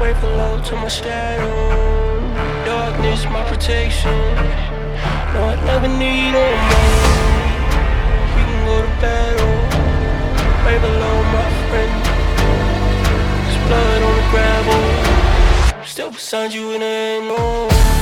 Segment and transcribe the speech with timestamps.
[0.00, 1.54] Wait for low to my shadow.
[2.64, 4.10] Darkness, my protection.
[5.32, 7.24] No, I never need it more.
[8.34, 9.54] We can go to battle.
[10.66, 11.94] Way below, my friend.
[13.44, 15.84] There's blood on the gravel.
[15.84, 17.93] Still beside you in the end.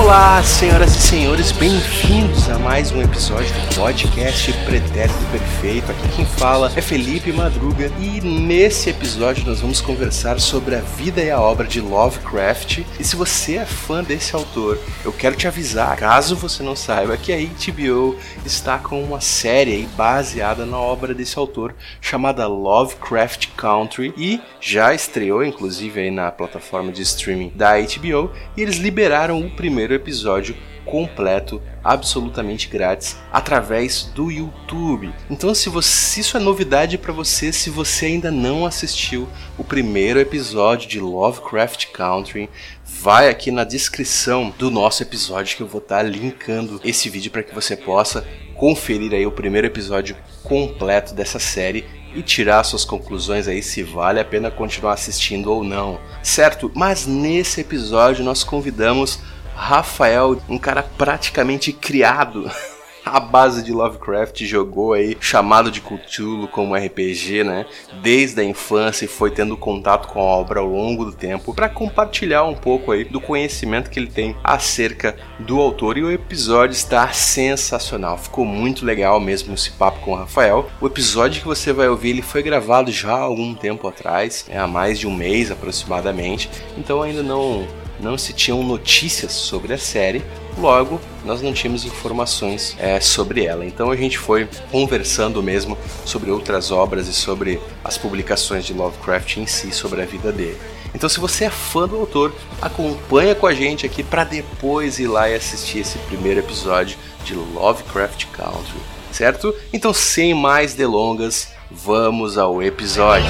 [0.00, 5.90] Olá, senhoras e senhores, bem-vindos a mais um episódio do podcast Pretérito Perfeito.
[5.90, 11.20] Aqui quem fala é Felipe Madruga e nesse episódio nós vamos conversar sobre a vida
[11.20, 12.84] e a obra de Lovecraft.
[12.98, 17.16] E se você é fã desse autor, eu quero te avisar, caso você não saiba,
[17.16, 24.14] que a HBO está com uma série baseada na obra desse autor chamada Lovecraft Country
[24.16, 29.50] e já estreou inclusive aí na plataforma de streaming da HBO e eles liberaram o
[29.50, 35.12] primeiro primeiro episódio completo, absolutamente grátis, através do YouTube.
[35.30, 39.64] Então, se, você, se isso é novidade para você, se você ainda não assistiu o
[39.64, 42.48] primeiro episódio de Lovecraft Country,
[42.84, 47.30] vai aqui na descrição do nosso episódio que eu vou estar tá linkando esse vídeo
[47.30, 51.84] para que você possa conferir aí o primeiro episódio completo dessa série
[52.14, 56.70] e tirar suas conclusões aí se vale a pena continuar assistindo ou não, certo?
[56.74, 59.20] Mas nesse episódio nós convidamos
[59.58, 62.48] Rafael, um cara praticamente criado
[63.04, 67.66] a base de Lovecraft jogou aí chamado de Cthulhu como RPG, né?
[68.02, 71.68] Desde a infância e foi tendo contato com a obra ao longo do tempo para
[71.68, 76.74] compartilhar um pouco aí do conhecimento que ele tem acerca do autor e o episódio
[76.74, 78.18] está sensacional.
[78.18, 80.68] Ficou muito legal mesmo esse papo com o Rafael.
[80.80, 84.58] O episódio que você vai ouvir ele foi gravado já há algum tempo atrás, né?
[84.58, 86.50] há mais de um mês aproximadamente.
[86.76, 87.66] Então ainda não
[88.00, 90.22] não se tinham notícias sobre a série,
[90.56, 93.64] logo nós não tínhamos informações é, sobre ela.
[93.64, 99.36] Então a gente foi conversando mesmo sobre outras obras e sobre as publicações de Lovecraft
[99.36, 100.58] em si, sobre a vida dele.
[100.94, 105.06] Então se você é fã do autor, acompanha com a gente aqui para depois ir
[105.06, 108.80] lá e assistir esse primeiro episódio de Lovecraft Country,
[109.12, 109.54] certo?
[109.72, 113.28] Então sem mais delongas, vamos ao episódio.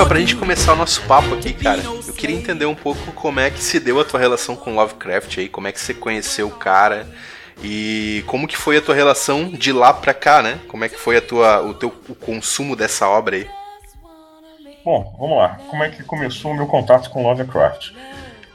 [0.00, 3.38] Rafael, pra gente começar o nosso papo aqui, cara, eu queria entender um pouco como
[3.38, 6.46] é que se deu a tua relação com Lovecraft aí, como é que você conheceu
[6.46, 7.06] o cara
[7.62, 10.58] e como que foi a tua relação de lá pra cá, né?
[10.68, 13.46] Como é que foi a tua, o teu o consumo dessa obra aí?
[14.82, 15.58] Bom, vamos lá.
[15.68, 17.90] Como é que começou o meu contato com Lovecraft?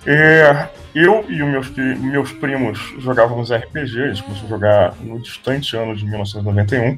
[0.07, 1.69] É, eu e os meus,
[1.99, 6.97] meus primos jogávamos RPG, a gente começou a jogar no distante ano de 1991.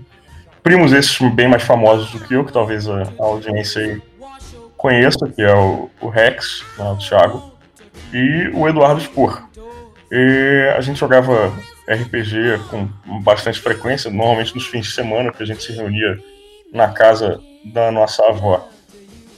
[0.63, 4.01] Primos esses bem mais famosos do que eu, que talvez a, a audiência aí
[4.87, 7.53] conheça, que é o, o Rex, né, o Thiago,
[8.13, 9.43] e o Eduardo Spor.
[10.09, 11.51] E a gente jogava
[11.85, 12.87] RPG com
[13.21, 16.17] bastante frequência, normalmente nos fins de semana, que a gente se reunia
[16.71, 18.65] na casa da nossa avó,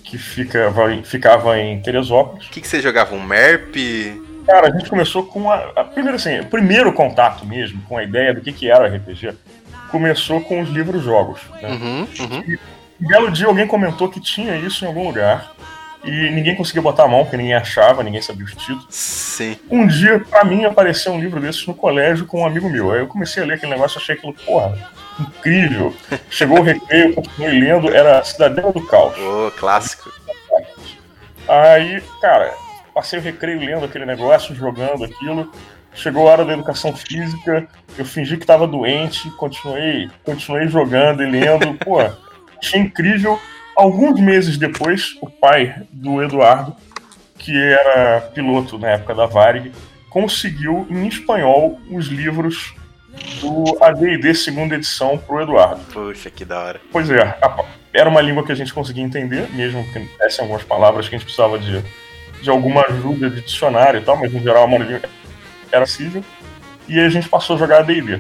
[0.04, 2.46] que ficava, ficava em Teresópolis.
[2.46, 3.16] O que, que você jogava?
[3.16, 4.22] Um MERP?
[4.46, 8.04] Cara, a gente começou com a, a primeiro assim, o primeiro contato mesmo com a
[8.04, 9.36] ideia do que, que era RPG
[9.90, 11.42] começou com os livros jogos.
[11.60, 11.70] Né?
[11.70, 12.58] Uhum, uhum.
[13.02, 15.54] Um belo dia alguém comentou que tinha isso em algum lugar.
[16.04, 18.86] E ninguém conseguia botar a mão, porque ninguém achava, ninguém sabia os títulos.
[18.90, 19.58] Sim.
[19.70, 22.92] Um dia, pra mim, apareceu um livro desses no colégio com um amigo meu.
[22.92, 24.78] Aí eu comecei a ler aquele negócio, achei aquilo, porra,
[25.20, 25.94] incrível.
[26.30, 29.18] Chegou o recreio, continuei lendo, era Cidadela do Caos.
[29.18, 30.10] Ô, oh, clássico.
[31.48, 32.54] Aí, cara,
[32.94, 35.52] passei o recreio lendo aquele negócio, jogando aquilo.
[35.94, 37.68] Chegou a hora da educação física,
[37.98, 41.74] eu fingi que estava doente, continuei, continuei jogando e lendo.
[41.74, 41.98] Pô,
[42.62, 43.40] achei incrível.
[43.76, 46.76] Alguns meses depois, o pai do Eduardo,
[47.38, 49.72] que era piloto na época da Varig,
[50.10, 52.74] conseguiu em espanhol os livros
[53.40, 55.82] do AD&D segunda edição pro Eduardo.
[55.92, 56.82] Puxa, que da hora.
[56.92, 57.38] Pois é,
[57.94, 61.18] era uma língua que a gente conseguia entender, mesmo que tivessem algumas palavras que a
[61.18, 61.84] gente precisava de,
[62.42, 65.02] de alguma ajuda de dicionário e tal, mas no geral a maioria
[65.72, 66.24] era possível.
[66.88, 68.20] E aí a gente passou a jogar AD&D.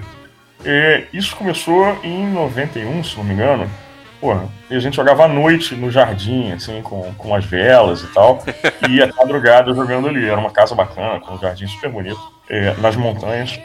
[1.14, 3.70] Isso começou em 91, se não me engano,
[4.20, 8.08] Porra, e a gente jogava à noite no jardim, assim, com, com as velas e
[8.08, 8.44] tal,
[8.88, 10.28] e ia madrugada jogando ali.
[10.28, 12.20] Era uma casa bacana, com um jardim super bonito,
[12.50, 13.60] é, nas montanhas.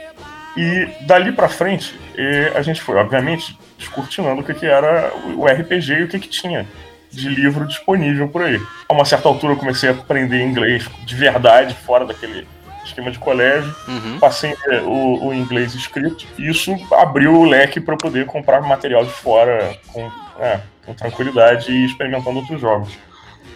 [0.56, 5.44] E dali pra frente, é, a gente foi, obviamente, descortinando o que, que era o
[5.46, 6.64] RPG e o que, que tinha
[7.10, 8.60] de livro disponível por aí.
[8.88, 12.46] A uma certa altura eu comecei a aprender inglês de verdade, fora daquele
[12.84, 14.18] esquema de colégio, uhum.
[14.18, 14.54] passei
[14.84, 19.76] o, o, inglês escrito, e isso abriu o leque para poder comprar material de fora
[19.92, 22.92] com, é, com tranquilidade e experimentando outros jogos.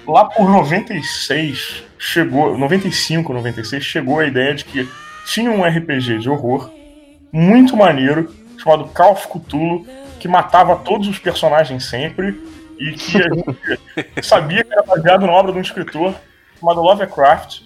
[0.07, 4.89] Lá por 96, chegou, 95, 96, chegou a ideia de que
[5.27, 6.71] tinha um RPG de horror
[7.31, 9.87] muito maneiro, chamado Call of Cthulhu,
[10.19, 12.41] que matava todos os personagens sempre
[12.79, 16.15] e que a gente sabia que era baseado na obra de um escritor
[16.59, 17.61] chamado Lovecraft,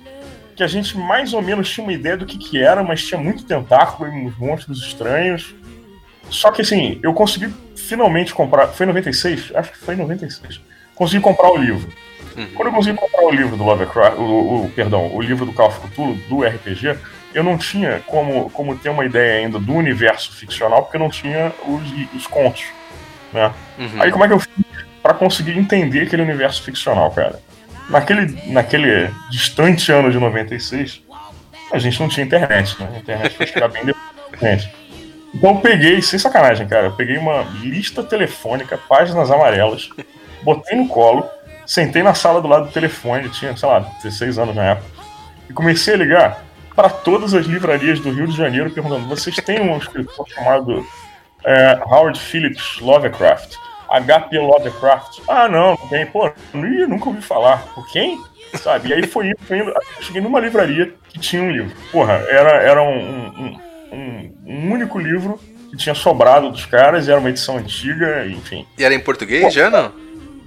[0.54, 3.20] que a gente mais ou menos tinha uma ideia do que, que era, mas tinha
[3.20, 5.54] muito tentáculo e uns monstros estranhos.
[6.30, 8.68] Só que assim, eu consegui finalmente comprar.
[8.68, 9.52] Foi em 96?
[9.54, 10.60] Acho que foi em 96.
[10.94, 11.92] Consegui comprar o livro.
[12.36, 12.48] Uhum.
[12.54, 15.68] Quando eu consegui comprar o livro do Lovecraft, o, o, perdão, o livro do Call
[15.68, 16.96] of Cthulhu, do RPG,
[17.34, 21.10] eu não tinha como, como ter uma ideia ainda do universo ficcional, porque eu não
[21.10, 22.64] tinha os, os contos.
[23.32, 23.52] Né?
[23.78, 24.02] Uhum.
[24.02, 24.64] Aí como é que eu fiz
[25.02, 27.40] para conseguir entender aquele universo ficcional, cara?
[27.92, 31.02] Naquele, naquele distante ano de 96,
[31.70, 32.88] a gente não tinha internet, né?
[32.94, 34.68] A internet foi chegar bem depois.
[35.34, 39.90] Então eu peguei, sem sacanagem, cara, eu peguei uma lista telefônica, páginas amarelas,
[40.42, 41.24] botei no colo,
[41.66, 44.88] sentei na sala do lado do telefone, tinha, sei lá, 16 anos na época,
[45.48, 46.44] e comecei a ligar
[46.74, 50.86] para todas as livrarias do Rio de Janeiro perguntando: vocês têm um escritor chamado
[51.44, 53.54] é, Howard Phillips Lovecraft?
[54.00, 55.20] HP Lovecraft?
[55.28, 56.06] Ah, não, não tem.
[56.06, 57.62] Pô, nunca ouvi falar.
[57.74, 58.20] Por quem?
[58.54, 58.90] Sabe?
[58.90, 59.72] E aí foi indo, foi indo.
[60.00, 61.74] Cheguei numa livraria que tinha um livro.
[61.90, 63.58] Porra, era, era um, um,
[63.92, 65.38] um, um único livro
[65.70, 68.66] que tinha sobrado dos caras, era uma edição antiga, enfim.
[68.78, 69.90] E era em português Pô, já, não?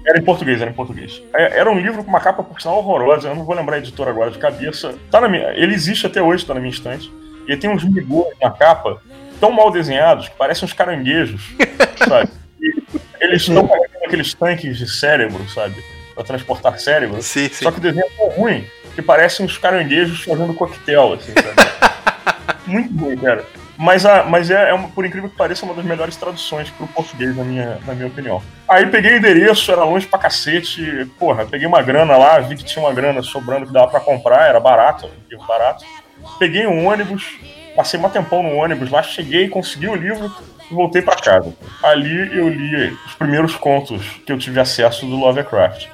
[0.06, 1.22] Era em português, era em português.
[1.34, 3.80] É, era um livro com uma capa por sinal horrorosa, eu não vou lembrar a
[3.80, 4.94] editora agora de cabeça.
[5.10, 7.12] Tá na minha, ele existe até hoje, tá na minha estante.
[7.48, 9.02] E tem uns migos na capa
[9.40, 11.56] tão mal desenhados que parecem uns caranguejos,
[12.08, 12.30] sabe?
[12.62, 12.84] E
[13.20, 15.84] eles estão carregando aqueles tanques de cérebro, sabe?
[16.14, 17.22] Pra transportar cérebro.
[17.22, 17.64] Sim, sim.
[17.64, 22.60] Só que o desenho é tão ruim que parecem uns caranguejos fazendo coquetel, assim, sabe?
[22.66, 23.46] Muito ruim, cara.
[23.78, 26.88] Mas, a, mas é, é uma, por incrível que pareça, uma das melhores traduções pro
[26.88, 28.42] português, na minha, na minha opinião.
[28.68, 31.06] Aí peguei o endereço, era longe pra cacete.
[31.20, 34.48] Porra, peguei uma grana lá, vi que tinha uma grana sobrando que dava pra comprar,
[34.48, 35.84] era barato, livro barato.
[36.40, 37.38] Peguei um ônibus,
[37.76, 40.34] passei um tempão no ônibus lá, cheguei, consegui o livro
[40.72, 41.54] voltei para casa.
[41.84, 45.88] Ali eu li os primeiros contos que eu tive acesso do Lovecraft.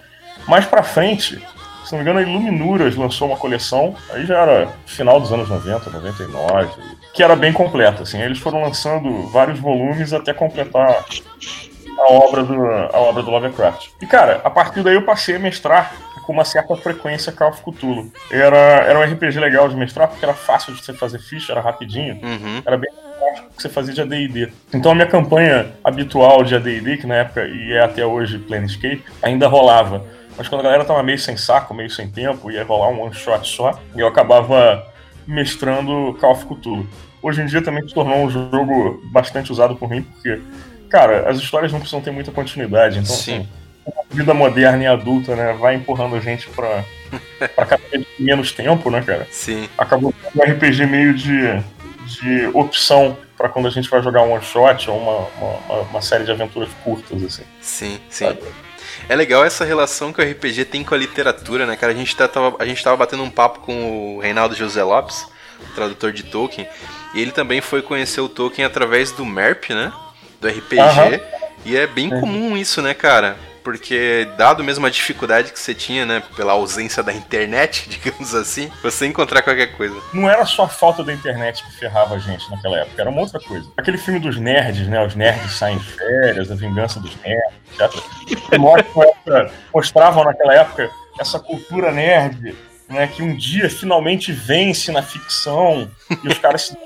[0.48, 1.42] Mais pra frente,
[1.86, 5.50] se não me engano, a Iluminuras lançou uma coleção, aí já era final dos anos
[5.50, 6.70] 90, 99,
[7.14, 8.22] que era bem completa, assim.
[8.22, 11.06] Eles foram lançando vários volumes até completar
[11.98, 13.90] a obra do, a obra do Lovecraft.
[14.02, 15.94] E, cara, a partir daí eu passei a mestrar
[16.26, 18.12] com uma certa frequência Call of Cthulhu.
[18.32, 21.62] Era, era um RPG legal de mestrar, porque era fácil de você fazer ficha, era
[21.62, 22.16] rapidinho.
[22.24, 22.62] Uhum.
[22.66, 22.90] Era bem
[23.56, 24.52] que você fazia de AD&D.
[24.74, 29.04] Então a minha campanha habitual de AD&D, que na época e é até hoje Planescape,
[29.22, 30.04] ainda rolava
[30.38, 33.14] mas quando a galera tava meio sem saco, meio sem tempo, ia rolar um one
[33.14, 34.84] shot só, e eu acabava
[35.28, 36.88] mestrando Call of Cthulhu.
[37.22, 40.42] Hoje em dia também se tornou um jogo bastante usado por mim, porque,
[40.90, 43.48] cara, as histórias não precisam ter muita continuidade, então Sim.
[43.86, 46.84] Assim, a vida moderna e adulta, né, vai empurrando a gente pra,
[47.56, 49.28] pra cada vez menos tempo, né, cara?
[49.30, 49.68] Sim.
[49.78, 51.62] Acabou um RPG meio de,
[52.14, 56.02] de opção para quando a gente vai jogar um one shot ou uma, uma, uma,
[56.02, 57.44] série de aventuras curtas, assim.
[57.60, 58.26] Sim, sim.
[58.26, 58.42] Sabe?
[59.10, 61.92] É legal essa relação que o RPG tem com a literatura, né, cara?
[61.92, 65.28] A gente, tá, tava, a gente tava batendo um papo com o Reinaldo José Lopes,
[65.74, 66.68] tradutor de Tolkien,
[67.14, 69.92] e ele também foi conhecer o Tolkien através do MERP, né?
[70.40, 70.80] Do RPG.
[70.80, 71.20] Uhum.
[71.66, 73.38] E é bem comum isso, né, cara?
[73.64, 78.72] Porque dado mesmo a dificuldade que você tinha, né, pela ausência da internet, digamos assim,
[78.82, 79.96] você encontrar qualquer coisa.
[80.14, 83.22] Não era só a falta da internet que ferrava a gente naquela época, era uma
[83.22, 83.70] outra coisa.
[83.78, 88.60] Aquele filme dos nerds, né, os nerds saem de férias, a vingança dos nerds, etc.
[89.74, 90.90] mostravam naquela época
[91.20, 92.56] essa cultura nerd,
[92.90, 95.90] né, que um dia finalmente vence na ficção
[96.24, 96.78] e os caras se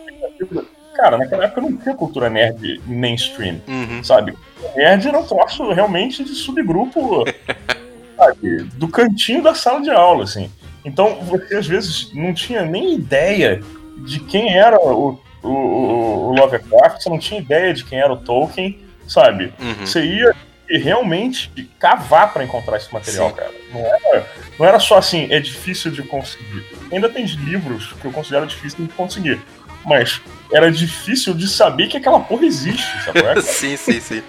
[0.95, 4.03] cara, naquela época não tinha cultura nerd mainstream, uhum.
[4.03, 4.33] sabe?
[4.75, 7.25] Nerd era um troço realmente de subgrupo,
[8.17, 8.63] sabe?
[8.73, 10.49] Do cantinho da sala de aula, assim.
[10.83, 13.61] Então, você às vezes não tinha nem ideia
[14.05, 18.17] de quem era o, o, o Lovecraft, você não tinha ideia de quem era o
[18.17, 19.53] Tolkien, sabe?
[19.59, 19.85] Uhum.
[19.85, 20.35] Você ia
[20.69, 23.35] realmente cavar para encontrar esse material, Sim.
[23.35, 23.51] cara.
[23.71, 24.27] Não era,
[24.59, 26.65] não era só assim, é difícil de conseguir.
[26.91, 29.39] Ainda tem livros que eu considero difícil de conseguir
[29.85, 33.19] mas era difícil de saber que aquela porra existe, sabe?
[33.43, 34.23] sim, sim, sim.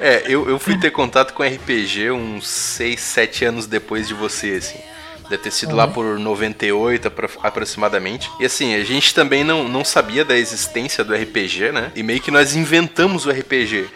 [0.00, 4.52] É, eu, eu fui ter contato com RPG uns 6, 7 anos depois de você,
[4.52, 4.91] assim.
[5.32, 7.10] Deve ter sido lá por 98
[7.42, 8.30] aproximadamente.
[8.38, 11.90] E assim, a gente também não, não sabia da existência do RPG, né?
[11.96, 13.88] E meio que nós inventamos o RPG.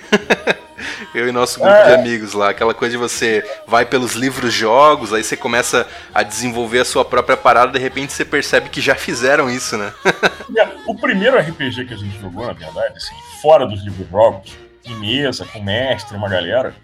[1.15, 1.89] Eu e nosso grupo é.
[1.89, 6.23] de amigos lá, aquela coisa de você vai pelos livros jogos, aí você começa a
[6.23, 9.93] desenvolver a sua própria parada, de repente você percebe que já fizeram isso, né?
[10.87, 14.95] o primeiro RPG que a gente jogou, na verdade, assim, fora dos livros jogos, em
[14.95, 16.75] mesa, com mestre, uma galera,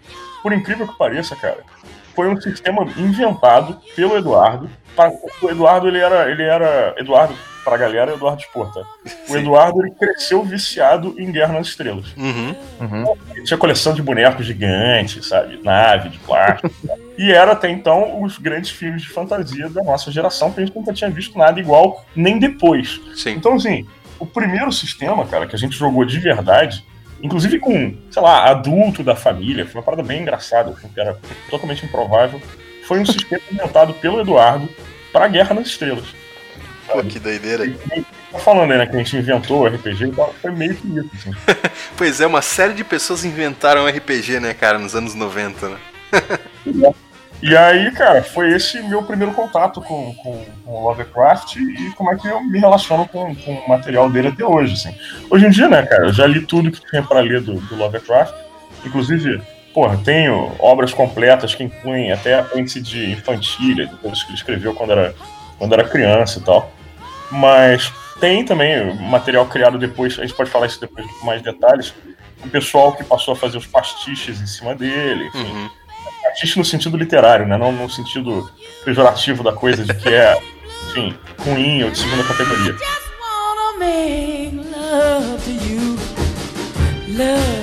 [0.43, 1.63] por incrível que pareça, cara,
[2.15, 4.69] foi um sistema inventado pelo Eduardo.
[5.41, 8.81] O Eduardo, ele era, ele era Eduardo pra galera é Eduardo Spor, tá?
[9.29, 12.13] O Eduardo ele cresceu viciado em Guerra nas Estrelas.
[12.17, 13.15] Uhum, uhum.
[13.31, 15.59] Ele tinha coleção de bonecos gigantes, sabe?
[15.63, 16.69] Nave, de plástico.
[17.17, 20.75] e era até então os grandes filmes de fantasia da nossa geração, que a gente
[20.75, 22.99] nunca tinha visto nada igual, nem depois.
[23.15, 23.31] Sim.
[23.31, 23.87] Então, assim,
[24.19, 26.85] o primeiro sistema, cara, que a gente jogou de verdade,
[27.23, 31.17] inclusive com, sei lá, adulto da família, foi uma parada bem engraçada, assim, que era
[31.49, 32.41] totalmente improvável,
[32.85, 34.69] foi um sistema inventado pelo Eduardo
[35.11, 36.05] para Guerra nas Estrelas.
[36.85, 37.63] Pô, que doideira.
[38.29, 41.09] Tá falando aí, né, que a gente inventou RPG e tal, foi meio que isso,
[41.15, 41.31] assim.
[41.95, 45.77] pois é, uma série de pessoas inventaram RPG, né, cara, nos anos 90, né?
[47.43, 52.15] e aí, cara, foi esse meu primeiro contato com, com, com Lovecraft e como é
[52.15, 54.95] que eu me relaciono com, com o material dele até hoje, assim.
[55.29, 57.75] Hoje em dia, né, cara, eu já li tudo que tinha para ler do, do
[57.75, 58.33] Lovecraft,
[58.85, 59.41] inclusive
[59.73, 64.91] porra, tenho obras completas que incluem até apêndice de infantilha, coisas que ele escreveu quando
[64.91, 65.15] era
[65.57, 66.71] quando era criança e tal.
[67.31, 71.93] Mas tem também material criado depois, a gente pode falar isso depois com mais detalhes.
[72.43, 75.51] O pessoal que passou a fazer os pastiches em cima dele, enfim.
[75.51, 75.69] Uhum.
[76.33, 77.57] Pastiche no sentido literário, né?
[77.57, 78.49] Não no sentido
[78.83, 80.35] pejorativo da coisa, de que é,
[80.89, 82.75] enfim, ruim ou de segunda categoria.
[87.15, 87.62] Love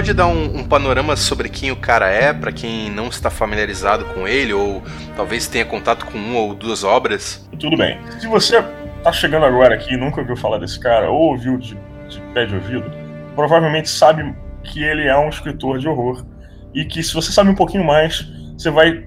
[0.00, 4.06] pode dar um, um, panorama sobre quem o cara é, para quem não está familiarizado
[4.06, 4.82] com ele, ou
[5.14, 7.46] talvez tenha contato com uma ou duas obras?
[7.58, 8.00] Tudo bem.
[8.18, 8.64] Se você
[9.04, 11.76] tá chegando agora aqui e nunca ouviu falar desse cara, ou ouviu de,
[12.08, 12.90] de pé de ouvido,
[13.34, 16.24] provavelmente sabe que ele é um escritor de horror.
[16.74, 18.26] E que se você sabe um pouquinho mais,
[18.56, 19.06] você vai.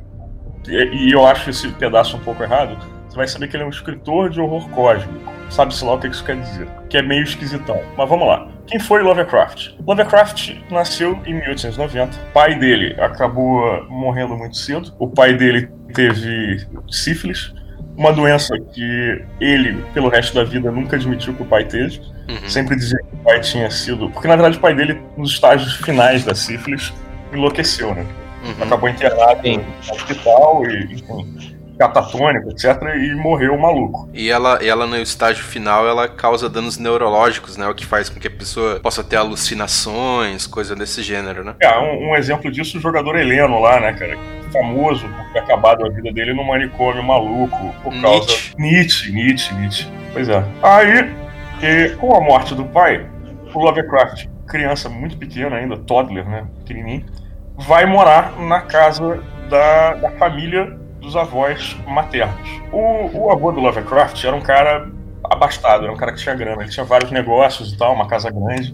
[0.67, 2.77] E eu acho esse pedaço um pouco errado,
[3.09, 5.33] você vai saber que ele é um escritor de horror cósmico.
[5.49, 6.67] Sabe-se lá o que isso quer dizer.
[6.87, 7.81] Que é meio esquisitão.
[7.97, 8.47] Mas vamos lá.
[8.67, 9.71] Quem foi Lovecraft?
[9.85, 12.17] Lovecraft nasceu em 1890.
[12.17, 14.93] O pai dele acabou morrendo muito cedo.
[14.97, 17.53] O pai dele teve sífilis,
[17.95, 21.99] uma doença que ele, pelo resto da vida, nunca admitiu que o pai teve.
[22.29, 22.49] Uhum.
[22.49, 24.09] Sempre dizia que o pai tinha sido.
[24.09, 26.93] Porque na verdade o pai dele, nos estágios finais da sífilis,
[27.33, 28.05] enlouqueceu, né?
[28.43, 28.63] Uhum.
[28.63, 29.57] Acabou internado Sim.
[29.87, 34.09] no hospital e, enfim catatônico, etc., e morreu maluco.
[34.13, 37.67] E ela, ela no estágio final, ela causa danos neurológicos, né?
[37.67, 41.55] O que faz com que a pessoa possa ter alucinações, coisa desse gênero, né?
[41.61, 44.17] É, um, um exemplo disso, o jogador Heleno lá, né, cara?
[44.51, 48.27] Famoso por ter acabado a vida dele no manicômio maluco por causa.
[48.57, 49.87] Nietzsche, Nietzsche, Nietzsche.
[50.13, 50.43] Pois é.
[50.61, 51.09] Aí,
[51.61, 53.05] e, com a morte do pai,
[53.53, 56.45] o Lovecraft, criança muito pequena ainda, toddler, né?
[56.59, 57.05] Pequenininho,
[57.57, 62.49] vai morar na casa da, da família dos avós maternos.
[62.71, 64.89] O, o avô do Lovecraft era um cara
[65.23, 68.31] abastado, era um cara que tinha grana, ele tinha vários negócios e tal, uma casa
[68.31, 68.73] grande,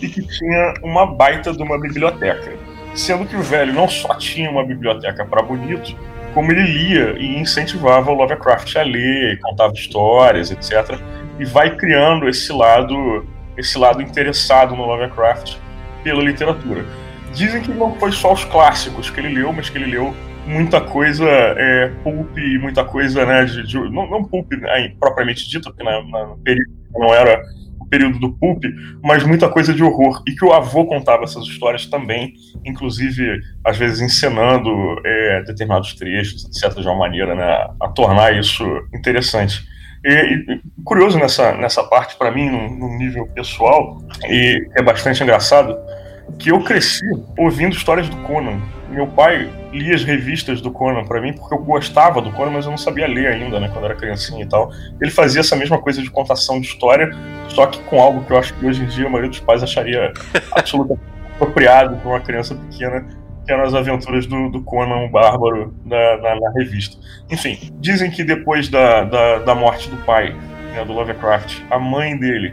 [0.00, 2.52] e que tinha uma baita de uma biblioteca.
[2.94, 5.96] Sendo que o velho não só tinha uma biblioteca para bonito,
[6.34, 10.98] como ele lia e incentivava o Lovecraft a ler, contava histórias, etc.
[11.38, 15.56] E vai criando esse lado, esse lado interessado no Lovecraft
[16.02, 16.84] pela literatura.
[17.32, 20.14] Dizem que não foi só os clássicos que ele leu, mas que ele leu
[20.46, 25.70] muita coisa é, pulp, muita coisa, né, de, de não, não pulp né, propriamente dito,
[25.70, 27.40] porque na, na, no período não era
[27.78, 28.64] o período do pulp,
[29.02, 33.76] mas muita coisa de horror, e que o avô contava essas histórias também, inclusive, às
[33.76, 34.70] vezes encenando
[35.04, 39.68] é, determinados trechos, etc., de uma maneira, né, a tornar isso interessante.
[40.04, 45.22] E, e, curioso nessa, nessa parte, para mim, num, num, nível pessoal, e é bastante
[45.22, 45.76] engraçado,
[46.38, 47.04] que eu cresci
[47.36, 48.60] ouvindo histórias do Conan.
[48.90, 52.64] Meu pai lia as revistas do Conan para mim porque eu gostava do Conan, mas
[52.64, 54.72] eu não sabia ler ainda, né, quando era criancinha e tal.
[55.00, 57.10] Ele fazia essa mesma coisa de contação de história,
[57.48, 59.62] só que com algo que eu acho que hoje em dia a maioria dos pais
[59.62, 60.12] acharia
[60.52, 63.06] absolutamente apropriado para uma criança pequena,
[63.46, 66.98] que eram as aventuras do, do Conan, o bárbaro, na, na, na, revista.
[67.30, 70.36] Enfim, dizem que depois da, da, da morte do pai,
[70.74, 72.52] né, do Lovecraft, a mãe dele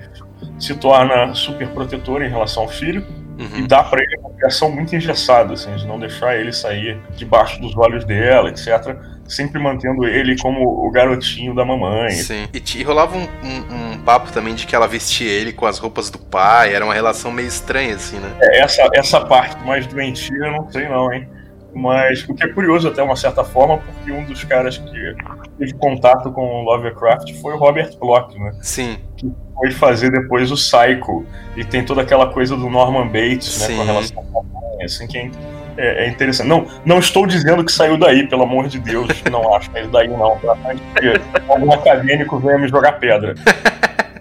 [0.58, 3.06] se torna super protetora em relação ao filho,
[3.38, 3.60] uhum.
[3.60, 7.60] e dá para ele uma criação muito engessada, assim, de não deixar ele sair debaixo
[7.62, 8.96] dos olhos dela, etc.
[9.28, 12.12] Sempre mantendo ele como o garotinho da mamãe.
[12.12, 12.48] Sim.
[12.54, 15.80] E, e rolava um, um, um, papo também de que ela vestia ele com as
[15.80, 18.30] roupas do pai, era uma relação meio estranha, assim, né?
[18.42, 21.28] É, essa, essa parte mais doentia, eu não sei não, hein?
[21.74, 25.16] Mas o que é curioso até uma certa forma, porque um dos caras que
[25.58, 28.52] teve contato com Lovecraft foi o Robert Bloch, né?
[28.62, 28.98] Sim.
[29.16, 31.26] Que foi fazer depois o Psycho.
[31.56, 33.76] E tem toda aquela coisa do Norman Bates, né?
[33.76, 35.32] Com relação com a mãe, assim, que
[35.78, 36.48] é, é, interessante.
[36.48, 39.08] Não, não estou dizendo que saiu daí, pelo amor de Deus.
[39.32, 40.56] Não acho que é daí não, tá?
[40.56, 43.36] Porque algum acadêmico venha me jogar pedra.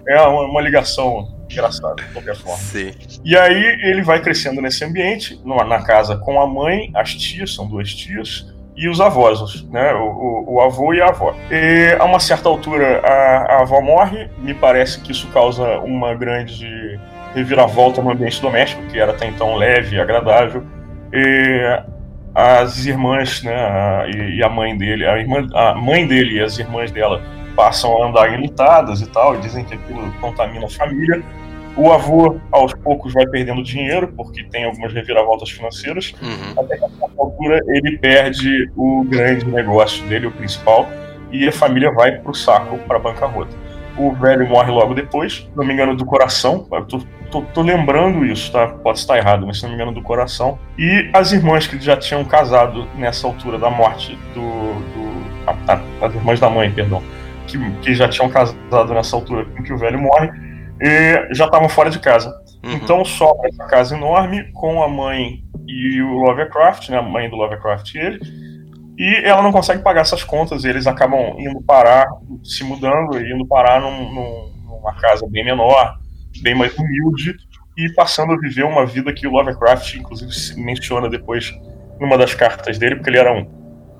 [0.09, 2.59] É uma, uma ligação engraçada, de qualquer forma.
[2.59, 2.93] Sim.
[3.25, 7.67] E aí ele vai crescendo nesse ambiente, na casa com a mãe, as tias, são
[7.67, 9.95] duas tias, e os avós, né?
[9.95, 11.35] O, o, o, avô e a avó.
[11.51, 16.15] E a uma certa altura a, a avó morre, me parece que isso causa uma
[16.15, 17.01] grande
[17.35, 20.63] reviravolta no ambiente doméstico, que era até então leve e agradável.
[21.11, 21.83] E
[22.35, 26.59] as irmãs, né, a, e, a mãe dele, a, irmã, a mãe dele e as
[26.59, 27.23] irmãs dela
[27.57, 31.23] passam a andar enlutadas e tal, e dizem que aquilo contamina a família.
[31.77, 36.63] O avô, aos poucos, vai perdendo dinheiro, porque tem algumas reviravoltas financeiras, uhum.
[36.63, 40.89] até que a altura ele perde o grande negócio dele, o principal,
[41.31, 43.55] e a família vai para o saco, para a bancarrota.
[43.99, 46.67] O velho morre logo depois, se não me engano, do coração.
[46.71, 48.69] Eu tô, tô, tô, lembrando isso, tá?
[48.69, 50.59] Pode estar errado, mas se não me engano, do coração.
[50.79, 54.41] E as irmãs que já tinham casado nessa altura da morte do.
[54.41, 55.07] do
[55.47, 57.03] a, a, as irmãs da mãe, perdão.
[57.47, 60.31] Que, que já tinham casado nessa altura em que o velho morre
[60.81, 62.31] e já estavam fora de casa.
[62.65, 62.73] Uhum.
[62.73, 67.37] Então sobra essa casa enorme com a mãe e o Lovecraft, né, a mãe do
[67.37, 68.21] Lovecraft e ele,
[68.99, 72.07] e ela não consegue pagar essas contas e eles acabam indo parar,
[72.43, 75.99] se mudando e indo parar num, num, numa casa bem menor,
[76.43, 77.37] bem mais humilde
[77.77, 81.53] e passando a viver uma vida que o Lovecraft, inclusive, menciona depois
[82.01, 83.45] numa das cartas dele, porque ele era um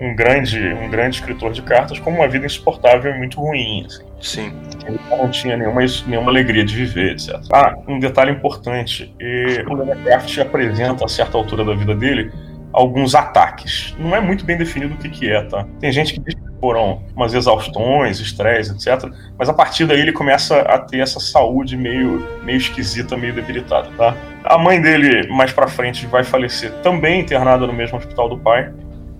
[0.01, 3.87] um grande, um grande escritor de cartas como uma vida insuportável e muito ruim.
[3.87, 4.05] Assim.
[4.21, 4.53] Sim.
[4.87, 7.35] Ele não tinha nenhuma, nenhuma alegria de viver, etc.
[7.53, 12.31] Ah, um detalhe importante: e, o Lovecraft apresenta, a certa altura da vida dele,
[12.73, 13.97] alguns ataques.
[13.99, 15.67] Não é muito bem definido o que, que é, tá?
[15.81, 19.11] Tem gente que diz que foram umas exaustões, estresse, etc.
[19.39, 23.89] Mas a partir daí ele começa a ter essa saúde meio, meio esquisita, meio debilitada,
[23.97, 24.15] tá?
[24.45, 28.73] A mãe dele, mais pra frente, vai falecer também internada no mesmo hospital do pai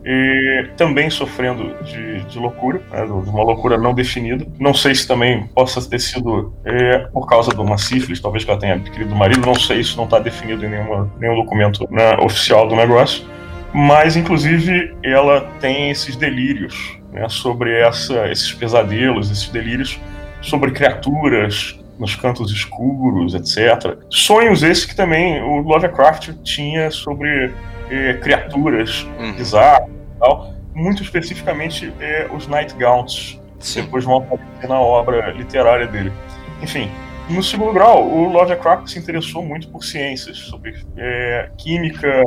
[0.09, 4.47] e também sofrendo de, de loucura, né, de uma loucura não definida.
[4.57, 8.51] Não sei se também possa ter sido é, por causa de uma sífilis, talvez que
[8.51, 11.89] ela tenha adquirido do marido, não sei, isso não está definido em nenhuma, nenhum documento
[11.91, 13.25] né, oficial do negócio.
[13.75, 19.99] Mas, inclusive, ela tem esses delírios né, sobre essa, esses pesadelos, esses delírios
[20.41, 23.99] sobre criaturas nos cantos escuros, etc.
[24.09, 27.51] Sonhos esses que também o Lovecraft tinha sobre
[27.91, 29.33] eh, criaturas uhum.
[29.33, 36.13] bizarras tal, muito especificamente é, os Nightgaunts, que depois vão aparecer na obra literária dele.
[36.63, 36.91] Enfim,
[37.29, 42.23] no segundo grau, o Lovecraft se interessou muito por ciências, sobre é, química,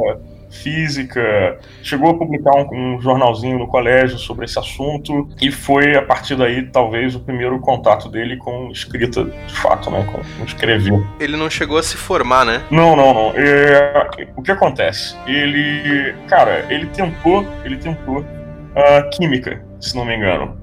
[0.50, 6.02] física, chegou a publicar um, um, jornalzinho no colégio sobre esse assunto e foi a
[6.02, 11.04] partir daí talvez o primeiro contato dele com escrita de fato, né, com, com escrever.
[11.20, 12.64] Ele não chegou a se formar, né?
[12.72, 13.34] Não, não, não.
[13.36, 15.16] É, o que acontece?
[15.28, 20.58] Ele, cara, ele tentou, ele tentou uh, química, se não me engano.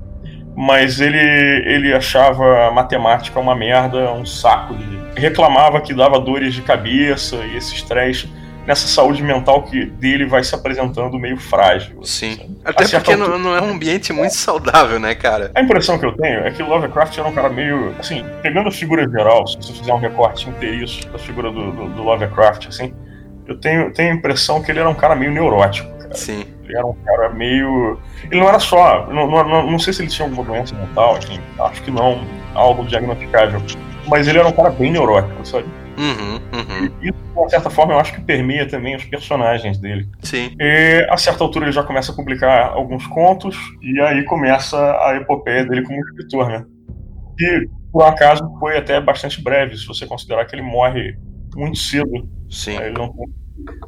[0.57, 5.21] Mas ele, ele achava a matemática uma merda, um saco de.
[5.21, 8.27] Reclamava que dava dores de cabeça e esse estresse
[8.67, 12.03] nessa saúde mental que dele vai se apresentando meio frágil.
[12.03, 12.33] Sim.
[12.33, 12.59] Assim.
[12.65, 13.17] Até porque altura...
[13.17, 15.53] não, não, é um ambiente muito saudável, né, cara?
[15.55, 17.95] A impressão que eu tenho é que Lovecraft era um cara meio.
[17.99, 21.89] Assim, pegando a figura geral, se você fizer um recorte inteiriço da figura do, do,
[21.91, 22.93] do Lovecraft, assim,
[23.47, 25.89] eu tenho, tenho a impressão que ele era um cara meio neurótico.
[25.99, 26.15] Cara.
[26.15, 26.45] Sim.
[26.65, 27.99] Ele era um cara meio.
[28.31, 29.07] Ele não era só.
[29.07, 32.85] Não, não, não sei se ele tinha alguma doença mental, assim, acho que não, algo
[32.85, 33.63] diagnosticável.
[34.09, 35.67] Mas ele era um cara bem neurótico, sabe?
[35.97, 36.91] Uhum, uhum.
[37.01, 40.09] E isso, de uma certa forma, eu acho que permeia também os personagens dele.
[40.23, 40.55] Sim.
[40.61, 45.17] E, a certa altura, ele já começa a publicar alguns contos, e aí começa a
[45.17, 46.65] epopeia dele como escritor, né?
[47.41, 51.17] E, por acaso, foi até bastante breve, se você considerar que ele morre
[51.55, 52.29] muito cedo.
[52.51, 52.77] Sim.
[52.77, 53.27] Ele não tem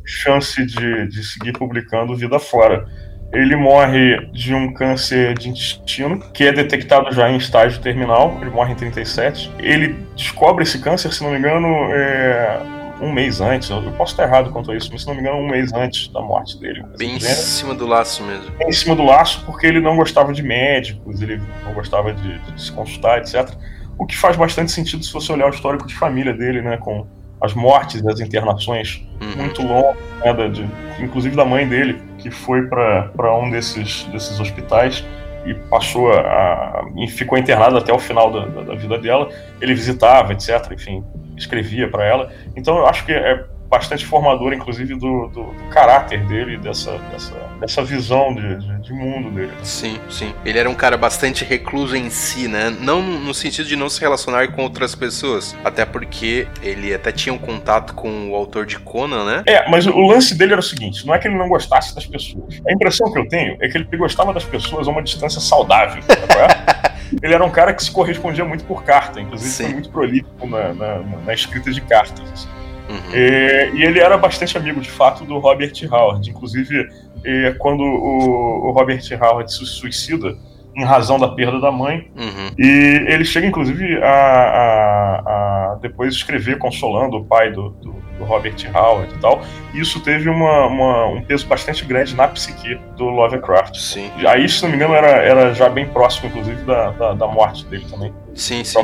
[0.04, 2.86] chance de, de seguir publicando vida fora.
[3.32, 8.36] Ele morre de um câncer de intestino, que é detectado já em estágio terminal.
[8.40, 9.50] Ele morre em 37.
[9.58, 12.58] Ele descobre esse câncer, se não me engano, é,
[13.02, 13.68] um mês antes.
[13.68, 16.08] Eu posso estar errado quanto a isso, mas se não me engano, um mês antes
[16.08, 16.82] da morte dele.
[16.96, 18.50] Bem em cima do laço mesmo.
[18.56, 22.38] Bem em cima do laço, porque ele não gostava de médicos, ele não gostava de,
[22.38, 23.50] de se consultar, etc.
[23.98, 26.78] O que faz bastante sentido se você olhar o histórico de família dele, né?
[26.78, 27.06] Com
[27.42, 29.36] as mortes e as internações Uhum.
[29.36, 35.04] muito longas, né, de- inclusive da mãe dele, que foi para um desses, desses hospitais
[35.46, 39.28] e passou a, e ficou internada até o final da, da- da vida dela.
[39.60, 40.70] Ele visitava, etc.
[40.72, 41.02] Enfim,
[41.36, 42.30] escrevia para ela.
[42.56, 47.34] Então eu acho que é bastante formador, inclusive, do, do- do caráter dele, dessa, dessa,
[47.60, 49.52] dessa visão de, de- de mundo dele.
[49.62, 50.34] Sim, sim.
[50.44, 52.74] Ele era um cara bastante recluso em si, né?
[52.80, 55.54] Não no sentido de não se relacionar com outras pessoas.
[55.64, 59.42] Até porque ele até tinha um contato com o autor de Conan, né?
[59.46, 62.06] É, mas o lance dele era o seguinte: não é que ele não gostasse das
[62.06, 62.60] pessoas.
[62.66, 66.02] A impressão que eu tenho é que ele gostava das pessoas a uma distância saudável.
[66.08, 66.88] é?
[67.22, 69.64] ele era um cara que se correspondia muito por carta, inclusive Sim.
[69.64, 72.20] foi muito prolífico na, na- na escrita de cartas.
[72.32, 72.48] assim.
[72.88, 72.98] Uhum.
[73.12, 76.28] É, e ele era bastante amigo, de fato, do Robert Howard.
[76.30, 76.88] Inclusive,
[77.58, 80.36] quando o, o Robert Howard se suicida
[80.76, 82.50] em razão da perda da mãe, Uhum.
[82.56, 88.24] e ele chega, inclusive, a, a- a depois escrever consolando o pai do, do- do
[88.24, 89.42] Robert Howard e tal.
[89.74, 93.76] E isso teve uma- uma- um peso bastante grande na psique do Lovecraft.
[93.76, 97.26] Sim, Aí, se não me engano, era, era já bem próximo, inclusive, da, da, da
[97.26, 98.78] morte dele também sim, sim.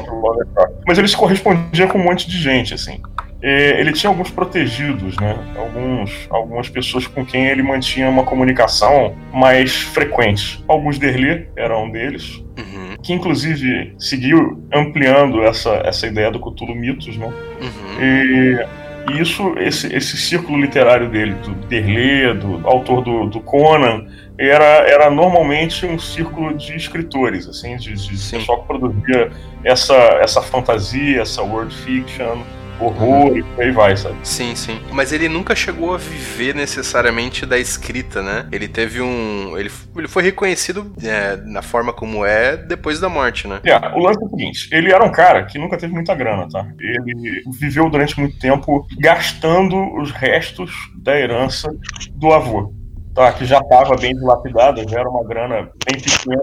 [0.87, 3.01] Mas ele se correspondia com um monte de gente, assim.
[3.47, 5.37] É, Ele tinha alguns protegidos, né?
[5.55, 10.65] Alguns, algumas pessoas com quem ele mantinha uma comunicação mais frequente.
[10.67, 12.97] Alguns Derlê eram um deles, Uhum.
[13.03, 17.27] que inclusive seguiu ampliando essa, essa ideia do Cthulhu Mitos, né?
[17.27, 18.01] Uhum.
[18.01, 18.67] E,
[19.13, 24.07] e isso, esse, esse círculo literário dele, do Derlê, do autor do, do Conan,
[24.39, 29.31] era, era normalmente um círculo de escritores, assim, de, de pessoal que produzia
[29.63, 32.39] essa, essa fantasia, essa world fiction,
[32.81, 34.17] horror e por aí vai, sabe?
[34.23, 34.81] Sim, sim.
[34.93, 38.47] Mas ele nunca chegou a viver necessariamente da escrita, né?
[38.53, 39.57] Ele teve um.
[39.57, 43.61] Ele, ele foi reconhecido é, na forma como é depois da morte, né?
[43.65, 46.49] É, o lance é o seguinte, ele era um cara que nunca teve muita grana,
[46.49, 46.67] tá?
[46.79, 50.71] Ele viveu durante muito tempo gastando os restos
[51.03, 51.75] da herança
[52.13, 52.73] do avô,
[53.15, 53.33] tá?
[53.33, 56.43] Que já estava bem dilapidada, já era uma grana bem pequena,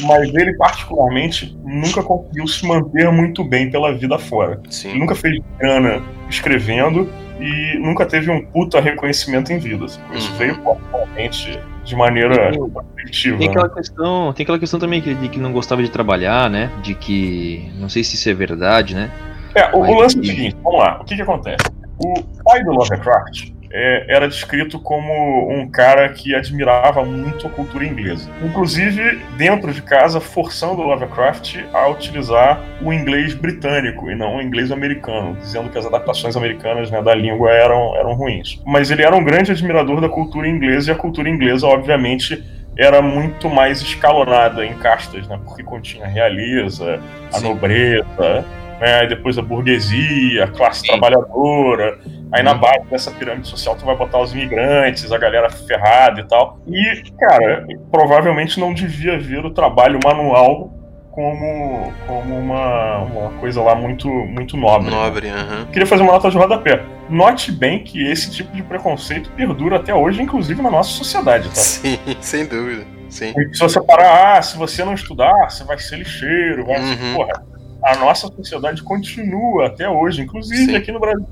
[0.00, 4.60] mas ele particularmente nunca conseguiu se manter muito bem pela vida fora.
[4.62, 4.98] Ele Sim.
[4.98, 7.08] nunca fez grana escrevendo
[7.40, 9.84] e nunca teve um puta reconhecimento em vida.
[9.84, 10.00] assim.
[10.12, 10.38] Isso Uhum.
[10.38, 13.38] veio provavelmente de maneira Tem-.
[13.38, 13.46] Tem né?
[13.46, 16.70] aquela questão, tem aquela questão também que, de que não gostava de trabalhar, né?
[16.82, 17.72] De que.
[17.78, 19.10] Não sei se isso é verdade, né?
[19.54, 21.64] É, o, o lance é o seguinte, vamos lá, o que que acontece?
[21.98, 27.84] O pai do Lovecraft é, era descrito como um cara que admirava muito a cultura
[27.84, 28.28] inglesa.
[28.42, 34.72] Inclusive, dentro de casa, forçando Lovecraft a utilizar o inglês britânico e não o inglês
[34.72, 38.60] americano, dizendo que as adaptações americanas né, da língua eram, eram ruins.
[38.66, 42.42] Mas ele era um grande admirador da cultura inglesa e a cultura inglesa, obviamente,
[42.76, 45.38] era muito mais escalonada em castas, né?
[45.44, 47.00] Porque continha a realeza,
[47.32, 47.48] a Sim.
[47.48, 48.44] nobreza,
[48.80, 49.06] né?
[49.06, 50.86] depois a burguesia, a classe Sim.
[50.88, 51.98] trabalhadora.
[52.32, 52.60] Aí na Uhum.
[52.60, 56.58] base dessa pirâmide social tu vai botar os imigrantes, a galera ferrada e tal.
[56.66, 60.72] E, cara, provavelmente não devia ver o trabalho manual
[61.10, 64.90] como, como uma, uma coisa lá muito, muito nobre.
[64.90, 65.28] Nobre.
[65.72, 66.82] Queria fazer uma nota de rodapé.
[67.08, 71.56] Note bem que esse tipo de preconceito perdura até hoje, inclusive na nossa sociedade, tá?
[71.56, 72.86] Sim, sem dúvida.
[73.08, 73.34] Sim.
[73.52, 77.02] Se você parar, ah, se você não estudar, você vai ser lixeiro, vai ser.
[77.02, 77.14] Uhum.
[77.16, 77.42] Porra,
[77.82, 80.76] a nossa sociedade continua até hoje, inclusive Sim.
[80.76, 81.26] aqui no Brasil,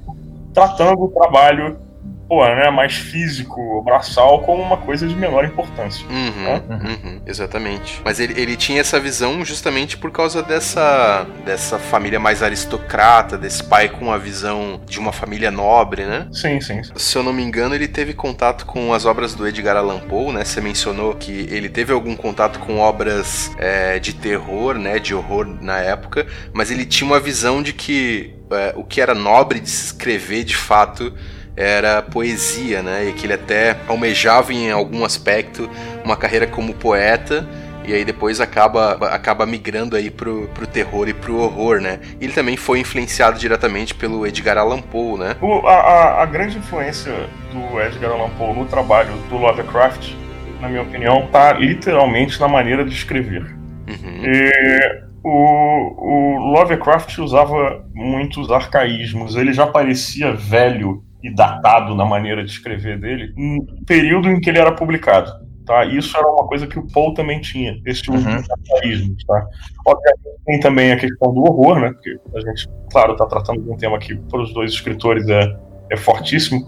[0.53, 1.79] tratando o trabalho
[2.29, 6.07] porra, né, mais físico, braçal, como uma coisa de menor importância.
[6.07, 8.03] Uhum, uhum, exatamente.
[8.05, 13.65] Mas ele, ele tinha essa visão justamente por causa dessa, dessa família mais aristocrata, desse
[13.65, 16.29] pai com a visão de uma família nobre, né?
[16.31, 16.83] Sim, sim.
[16.83, 16.93] sim.
[16.95, 20.33] Se eu não me engano, ele teve contato com as obras do Edgar Allan Poe,
[20.33, 20.45] né?
[20.45, 24.99] Você mencionou que ele teve algum contato com obras é, de terror, né?
[24.99, 29.15] De horror na época, mas ele tinha uma visão de que é, o que era
[29.15, 31.15] nobre de se escrever de fato
[31.59, 33.07] era poesia, né?
[33.09, 35.69] E que ele até almejava em algum aspecto
[36.05, 37.47] uma carreira como poeta.
[37.85, 42.01] E aí depois acaba, acaba migrando aí pro, pro terror e pro horror, né?
[42.21, 45.37] Ele também foi influenciado diretamente pelo Edgar Allan Poe, né?
[45.41, 47.13] O- a, a- grande influência
[47.51, 50.13] do Edgar Allan Poe no trabalho do Lovecraft,
[50.61, 53.57] na minha opinião, está literalmente na maneira de escrever.
[53.89, 54.23] Uhum.
[54.23, 54.53] E
[55.25, 59.35] o, o Lovecraft usava muitos arcaísmos.
[59.35, 64.49] Ele já parecia velho e datado na maneira de escrever dele no período em que
[64.51, 65.31] ele era publicado.
[65.67, 65.85] Tá?
[65.85, 68.37] Isso era uma coisa que o Poe também tinha, esse uso Uhum.
[68.37, 69.25] dos.
[69.27, 69.47] Tá?
[69.87, 71.91] Obviamente tem também a questão do horror, né?
[71.93, 75.55] Porque a gente, claro, está tratando de um tema que para os dois escritores é,
[75.91, 76.67] é fortíssimo.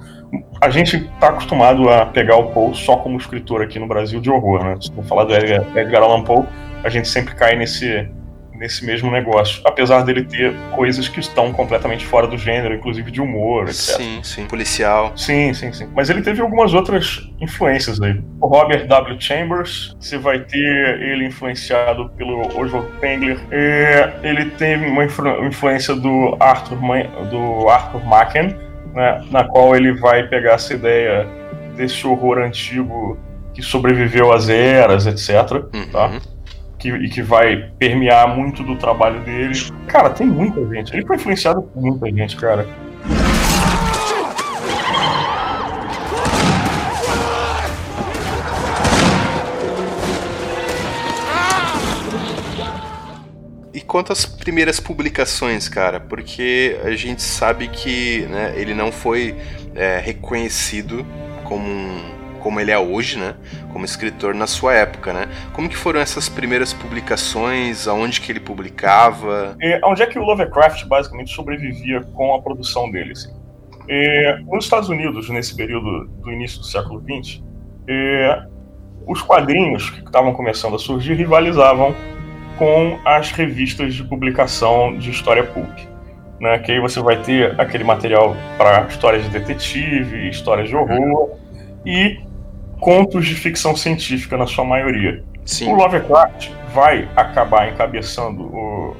[0.60, 4.30] A gente está acostumado a pegar o Poe só como escritor aqui no Brasil de
[4.30, 4.76] horror, né?
[4.80, 6.44] Se for falar do Edgar, Edgar Allan Poe,
[6.84, 8.06] a gente sempre cai nesse
[8.60, 9.62] nesse mesmo negócio.
[9.64, 13.96] Apesar dele ter coisas que estão completamente fora do gênero, inclusive de humor, etc.
[13.96, 14.46] Sim, sim.
[14.46, 15.12] Policial.
[15.16, 15.88] Sim, sim, sim.
[15.94, 18.20] Mas ele teve algumas outras influências aí.
[18.38, 19.18] O Robert W.
[19.18, 23.40] Chambers, você vai ter ele influenciado pelo Oswald Spengler.
[23.50, 26.78] É, ele teve uma influência do Arthur,
[27.30, 28.54] do Arthur Machen,
[28.94, 31.26] né, na qual ele vai pegar essa ideia
[31.76, 33.18] desse horror antigo
[33.54, 35.64] que sobreviveu às eras, etc.
[35.74, 35.90] Uhum.
[35.90, 36.10] Tá?
[36.80, 39.52] Que, e que vai permear muito do trabalho dele.
[39.86, 40.94] Cara, tem muita gente.
[40.94, 42.66] Ele foi influenciado por muita gente, cara.
[53.74, 59.36] E quanto às primeiras publicações, cara, porque a gente sabe que né, ele não foi
[59.74, 61.06] é, reconhecido
[61.44, 63.34] como um como ele é hoje, né?
[63.72, 65.28] Como escritor na sua época, né?
[65.52, 67.86] Como que foram essas primeiras publicações?
[67.86, 69.56] Aonde que ele publicava?
[69.60, 73.12] É, onde é que o Lovecraft basicamente sobrevivia com a produção dele?
[73.12, 73.32] Assim?
[74.46, 77.42] Nos Estados Unidos, nesse período do início do século XX,
[79.06, 81.94] os quadrinhos que estavam começando a surgir rivalizavam
[82.56, 85.76] com as revistas de publicação de história pulp.
[86.38, 91.36] Né, que aí você vai ter aquele material para histórias de detetive, histórias de horror
[91.84, 92.18] e
[92.80, 95.22] contos de ficção científica na sua maioria.
[95.44, 95.72] Sim.
[95.72, 98.96] O Lovecraft vai acabar encabeçando o,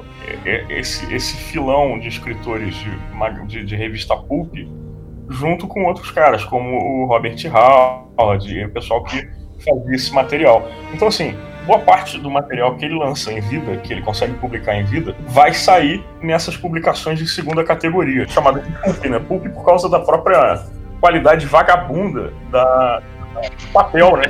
[0.69, 4.53] esse, esse filão de escritores de, de, de, revista pulp
[5.29, 9.27] junto com outros caras, como o Robert Howard o pessoal que
[9.63, 10.67] fazia esse material.
[10.93, 14.75] Então, assim, boa parte do material que ele lança em vida, que ele consegue publicar
[14.75, 19.19] em vida, vai sair nessas publicações de segunda categoria, chamada de pulp, né?
[19.19, 20.63] Pulp por causa da própria
[20.99, 23.01] qualidade vagabunda da,
[23.73, 24.23] papel, né?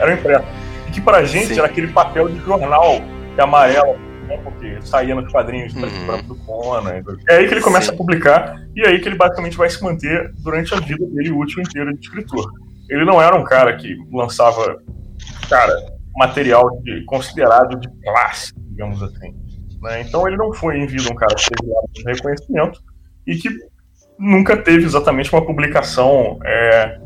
[0.00, 0.44] Era impresso.
[0.88, 1.58] E que pra gente Sim.
[1.58, 3.00] era aquele papel de jornal
[3.34, 4.38] que é amarelo, né?
[4.42, 6.22] porque saía nos quadrinhos uhum.
[6.22, 7.02] do Conan.
[7.28, 7.94] É aí que ele começa Sim.
[7.94, 11.30] a publicar e é aí que ele basicamente vai se manter durante a vida dele
[11.30, 12.50] útil inteira de escritor.
[12.88, 14.80] Ele não era um cara que lançava,
[15.48, 15.74] cara,
[16.16, 19.34] material de, considerado de classe, digamos assim.
[19.82, 20.00] Né?
[20.02, 22.80] Então ele não foi em vida um cara que teve reconhecimento
[23.26, 23.50] e que
[24.18, 26.98] nunca teve exatamente uma publicação é,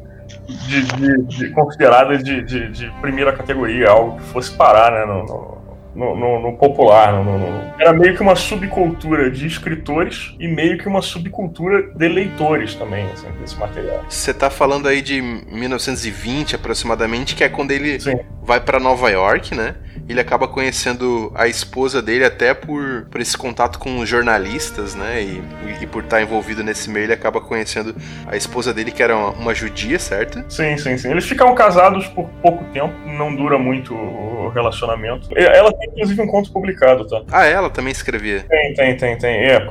[0.49, 5.63] de, de, de, considerada de, de, primeira categoria, algo que fosse parar né, no, no
[5.95, 7.13] no, no, popular.
[7.13, 12.75] No, Era meio que uma subcultura de escritores e meio que uma subcultura de leitores
[12.75, 14.03] também, assim, desse material.
[14.09, 18.19] Você tá falando aí de 1920 aproximadamente, que é quando ele Sim.
[18.43, 19.75] vai para Nova York, né?
[20.09, 25.23] Ele acaba conhecendo a esposa dele até por, por esse contato com jornalistas, né?
[25.23, 25.43] E,
[25.83, 27.95] e, por estar envolvido nesse meio, ele acaba conhecendo
[28.27, 30.45] a esposa dele, que era uma, uma judia, certo?
[30.49, 31.11] Sim, sim, sim.
[31.11, 35.29] Eles ficam casados por pouco tempo, não dura muito o relacionamento.
[35.37, 37.23] Ela tem inclusive um conto publicado, tá?
[37.31, 38.45] Ah, ela também escrevia?
[38.49, 39.47] Tem, tem, tem, tem.
[39.47, 39.67] É,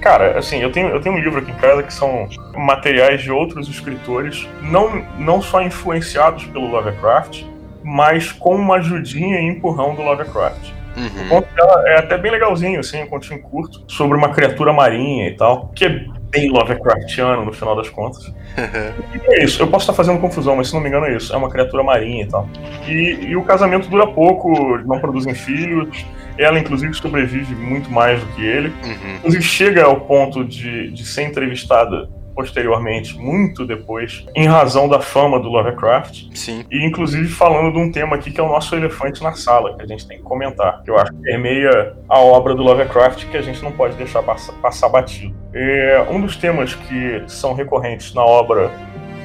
[0.00, 3.32] Cara, assim, eu tenho, eu tenho um livro aqui em casa que são materiais de
[3.32, 7.42] outros escritores, não, não só influenciados pelo Lovecraft,
[7.88, 10.72] mas com uma ajudinha e empurrão do Lovecraft.
[10.94, 11.26] Uhum.
[11.26, 15.28] O conto dela é até bem legalzinho, assim, um continho curto, sobre uma criatura marinha
[15.28, 18.26] e tal, que é bem Lovecraftiano no final das contas.
[19.14, 21.32] e é isso, eu posso estar fazendo confusão, mas se não me engano é isso,
[21.32, 22.48] é uma criatura marinha e tal.
[22.86, 26.04] E, e o casamento dura pouco, não produzem filhos,
[26.36, 28.68] ela inclusive sobrevive muito mais do que ele.
[28.68, 29.16] Uhum.
[29.16, 35.40] Inclusive chega ao ponto de, de ser entrevistada posteriormente, muito depois, em razão da fama
[35.40, 36.26] do Lovecraft.
[36.36, 36.64] Sim.
[36.70, 39.82] E inclusive falando de um tema aqui que é o nosso elefante na sala, que
[39.82, 43.36] a gente tem que comentar, que eu acho que permeia a obra do Lovecraft que
[43.36, 45.34] a gente não pode deixar passar, passar batido.
[45.52, 48.70] É, um dos temas que são recorrentes na obra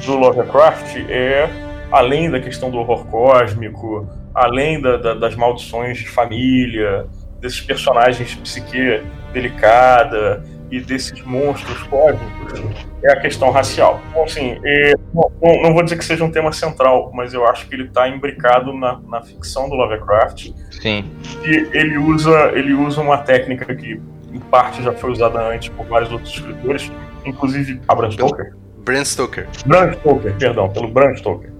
[0.03, 1.47] do Lovecraft é,
[1.91, 7.05] além da questão do horror cósmico, além da, da, das maldições de família,
[7.39, 12.63] desses personagens de psique delicada, e desses monstros cósmicos
[13.03, 14.01] é a questão racial.
[14.09, 15.31] Então, assim, é, não,
[15.61, 18.73] não, vou dizer que seja um tema central, mas eu acho que ele está imbricado
[18.73, 20.49] na, na ficção do Lovecraft.
[20.71, 21.05] Sim.
[21.43, 25.85] E ele usa, ele usa uma técnica que, em parte, já foi usada antes por
[25.85, 26.91] vários outros escritores,
[27.23, 28.55] inclusive a Bram Stoker.
[28.79, 29.47] Bram Stoker.
[29.67, 31.51] Bram Stoker, perdão, pelo Bram Stoker.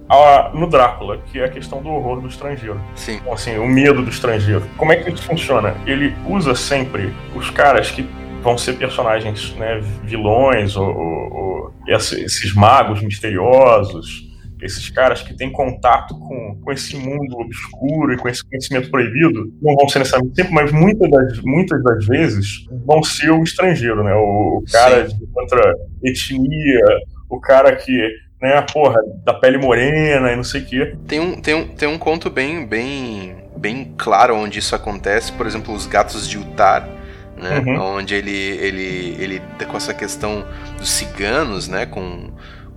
[0.56, 2.82] no Drácula, que é a questão do horror do estrangeiro.
[2.96, 3.18] Sim.
[3.22, 4.64] Então, assim, o medo do estrangeiro.
[4.76, 5.76] Como é que isso funciona?
[5.86, 8.10] Ele usa sempre os caras que
[8.44, 14.30] vão ser personagens né, vilões ou, ou, esses magos misteriosos,
[14.62, 19.52] esses caras que têm contato com, com esse mundo obscuro e com esse conhecimento proibido,
[19.62, 24.04] não vão ser necessariamente sempre, mas muitas das, muitas das vezes vão ser o estrangeiro,
[24.04, 24.14] né?
[24.14, 25.18] O, o cara Sim.
[25.18, 26.86] de outra etnia,
[27.30, 28.08] o cara que
[28.42, 30.96] né, porra, da pele morena e não sei o quê.
[31.08, 35.48] Tem um, tem um, tem um conto bem, bem bem claro onde isso acontece, por
[35.48, 36.86] exemplo, os gatos de Utar,
[37.38, 37.60] né?
[37.60, 37.98] Uhum.
[37.98, 40.46] Onde ele, ele, ele com essa questão
[40.78, 41.86] dos ciganos, né?
[41.86, 42.32] Com,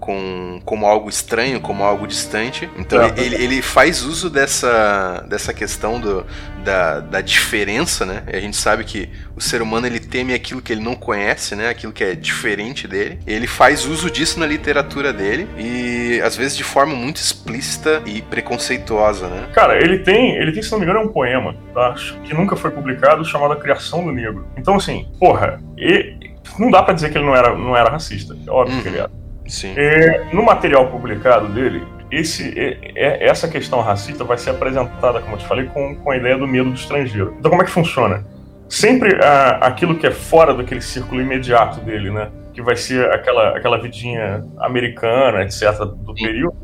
[0.06, 2.70] com, como algo estranho, como algo distante.
[2.78, 3.12] Então É.
[3.16, 6.24] ele, ele faz uso dessa, dessa questão do,
[6.64, 8.22] da, da diferença, né?
[8.32, 11.56] E a gente sabe que o ser humano ele teme aquilo que ele não conhece,
[11.56, 11.68] né?
[11.68, 13.18] Aquilo que é diferente dele.
[13.26, 18.22] Ele faz uso disso na literatura dele e às vezes de forma muito explícita e
[18.22, 19.48] preconceituosa, né?
[19.52, 21.96] Cara, ele tem, ele tem, se não me engano, é um poema, tá?
[22.22, 24.46] Que nunca foi publicado, chamado A Criação do Negro.
[24.56, 26.14] Então, assim, porra, e,
[26.60, 28.36] não dá pra dizer que ele não era, não era racista.
[28.46, 28.82] É óbvio Uhum.
[28.82, 29.10] que ele era.
[29.48, 29.74] Sim.
[29.76, 35.34] É, no material publicado dele, esse, é- é- essa questão racista vai ser apresentada, como
[35.34, 37.34] eu te falei, com, com a ideia do medo do estrangeiro.
[37.38, 38.24] Então, como é que funciona?
[38.68, 42.30] Sempre ah, aquilo que é fora daquele círculo imediato dele, né?
[42.52, 46.56] Que vai ser aquela, aquela vidinha americana, etc., do período,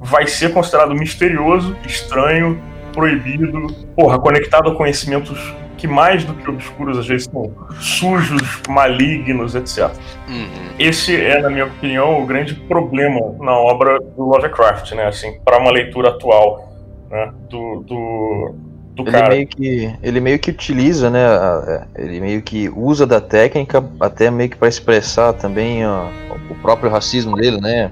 [0.00, 2.60] vai ser considerado misterioso, estranho,
[2.92, 5.54] proibido, porra, conectado a conhecimentos
[5.86, 9.90] que mais do que obscuros às vezes são sujos, malignos, etc.
[10.28, 10.46] Uhum.
[10.78, 15.06] Esse é, na minha opinião, o grande problema na obra do Lovecraft, né?
[15.06, 16.72] Assim, para uma leitura atual,
[17.10, 17.32] né?
[17.48, 18.54] Do, do,
[18.94, 19.28] do Ele cara.
[19.28, 21.20] meio que ele meio que utiliza, né?
[21.96, 26.06] Ele meio que usa da técnica até meio que para expressar também ó,
[26.50, 27.90] o próprio racismo dele, né?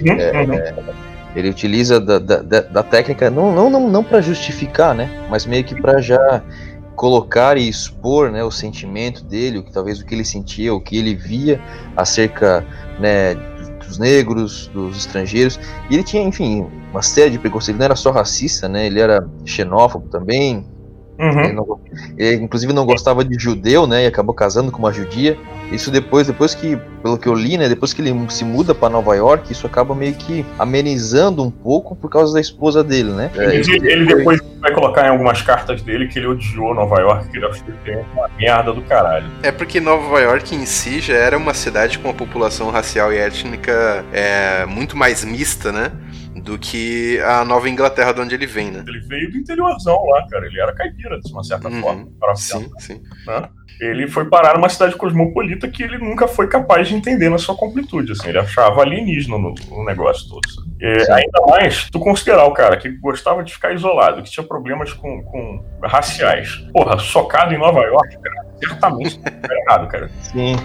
[0.00, 0.94] Uhum, é, uhum.
[1.34, 5.08] Ele utiliza da, da, da- da técnica não não não, não para justificar, né?
[5.30, 6.42] Mas meio que para já
[7.02, 10.80] colocar e expor, né, o sentimento dele, o que talvez o que ele sentia, o
[10.80, 11.60] que ele via
[11.96, 12.64] acerca,
[13.00, 13.34] né,
[13.84, 15.58] dos negros, dos estrangeiros.
[15.90, 17.70] E ele tinha, enfim, uma série de preconceitos.
[17.70, 18.86] Ele não era só racista, né?
[18.86, 20.64] Ele era xenófobo também.
[21.18, 21.40] Uhum.
[21.40, 21.80] Ele, não-
[22.16, 24.04] ele, inclusive não gostava de judeu, né?
[24.04, 25.36] E acabou casando com uma judia.
[25.72, 27.68] Isso depois, depois que, pelo que eu li, né?
[27.68, 31.96] Depois que ele se muda para Nova York, isso acaba meio que amenizando um pouco
[31.96, 33.30] por causa da esposa dele, né?
[33.36, 37.28] É, Ele, ele depois vai colocar em algumas cartas dele que ele odiou Nova York,
[37.28, 39.26] que ele achou que era uma merda do caralho.
[39.42, 43.16] É porque Nova York em si já era uma cidade com uma população racial e
[43.16, 45.90] étnica é, muito mais mista, né?
[46.42, 48.84] Do que a Nova Inglaterra de onde ele vem, né?
[48.86, 50.46] Ele veio do interiorzão lá, cara.
[50.46, 51.80] Ele era caipira, de uma certa Uhum.
[51.80, 52.08] forma.
[52.18, 53.02] Para Sim, sim.
[53.80, 57.56] Ele foi parar numa cidade cosmopolita que ele nunca foi capaz de entender na sua
[57.56, 58.12] completude.
[58.12, 60.40] Assim, ele achava alienígena no, no negócio todo.
[60.50, 60.71] sabe?
[60.82, 64.92] É, ainda mais tu considerar o cara que gostava de ficar isolado, que tinha problemas
[64.92, 66.56] com, com raciais.
[66.72, 70.10] Porra, socado em Nova York, cara, certamente tá errado, cara.
[70.22, 70.56] Sim.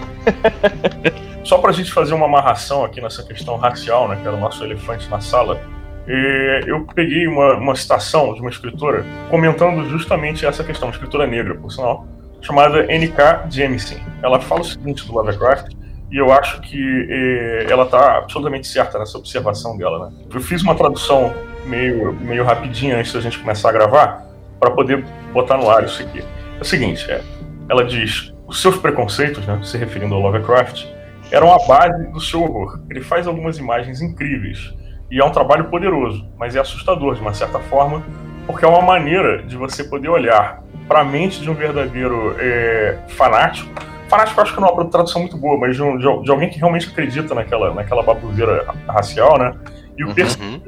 [1.44, 4.64] Só pra gente fazer uma amarração aqui nessa questão racial, né, que era o nosso
[4.64, 5.60] elefante na sala,
[6.08, 11.28] é, eu peguei uma, uma citação de uma escritora comentando justamente essa questão, uma escritora
[11.28, 12.08] negra, por sinal,
[12.40, 13.46] chamada N.K.
[13.50, 14.00] Jemisin.
[14.20, 15.72] Ela fala o seguinte do Lovecraft,
[16.10, 20.06] e eu acho que é, ela está absolutamente certa nessa observação dela.
[20.06, 20.16] Né?
[20.32, 21.34] Eu fiz uma tradução
[21.66, 24.26] meio, meio rapidinha antes da gente começar a gravar,
[24.58, 26.20] para poder botar no ar isso aqui.
[26.58, 27.20] É o seguinte, é,
[27.68, 30.86] ela diz, os seus preconceitos, né, se referindo ao Lovecraft,
[31.30, 32.80] eram a base do seu horror.
[32.90, 34.74] Ele faz algumas imagens incríveis,
[35.10, 38.02] e é um trabalho poderoso, mas é assustador de uma certa forma,
[38.46, 42.98] porque é uma maneira de você poder olhar para a mente de um verdadeiro é,
[43.08, 43.70] fanático.
[44.08, 46.30] Fanático eu acho que não é uma tradução muito boa, mas de, um- de- de
[46.30, 49.52] alguém que realmente acredita naquela, naquela babuzeira ra- racial, né?
[49.96, 50.60] E o Uhum.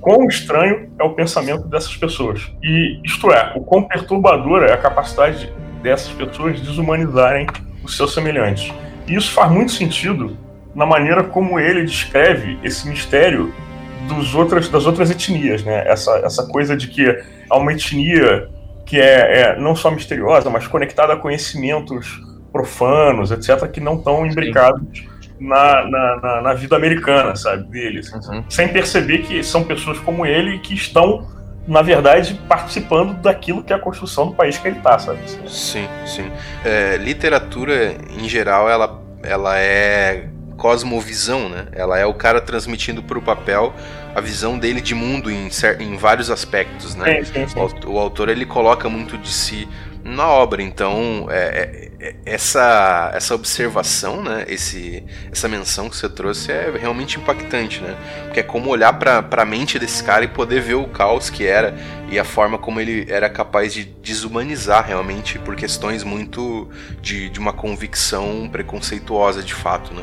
[0.00, 2.50] quão estranho é o pensamento dessas pessoas.
[2.62, 5.50] E isto é, o quão perturbadora é a capacidade
[5.82, 7.46] dessas pessoas desumanizarem
[7.82, 8.72] os seus semelhantes.
[9.08, 10.36] E isso faz muito sentido
[10.74, 13.52] na maneira como ele descreve esse mistério
[14.08, 15.84] dos outras, das outras etnias, né?
[15.86, 17.06] Essa, essa coisa de que
[17.48, 18.48] há uma etnia
[18.84, 22.20] que é, é não só misteriosa, mas conectada a conhecimentos
[22.52, 24.82] profanos, etc., que não estão imbricados
[25.40, 28.44] na, na, na, vida americana, sabe, deles Uhum.
[28.48, 31.26] sem perceber que são pessoas como ele que estão,
[31.66, 35.18] na verdade, participando daquilo que é a construção do país que ele está, sabe?
[35.48, 36.30] Sim, sim.
[36.64, 41.66] É, literatura, em geral, ela, ela é cosmovisão, né?
[41.72, 43.72] Ela é o cara transmitindo para o papel
[44.14, 45.48] a visão dele de mundo em,
[45.80, 47.24] em vários aspectos, né?
[47.24, 47.86] Sim, sim, sim.
[47.86, 49.68] O O autor ele coloca muito de si
[50.04, 51.81] na obra, então é- é-
[52.24, 54.44] essa essa observação, né?
[54.48, 57.96] Esse essa menção que você trouxe é realmente impactante, né?
[58.24, 61.46] Porque é como olhar para a mente desse cara e poder ver o caos que
[61.46, 61.74] era
[62.10, 66.68] e a forma como ele era capaz de desumanizar realmente por questões muito
[67.00, 70.02] de, de uma convicção preconceituosa de fato, né?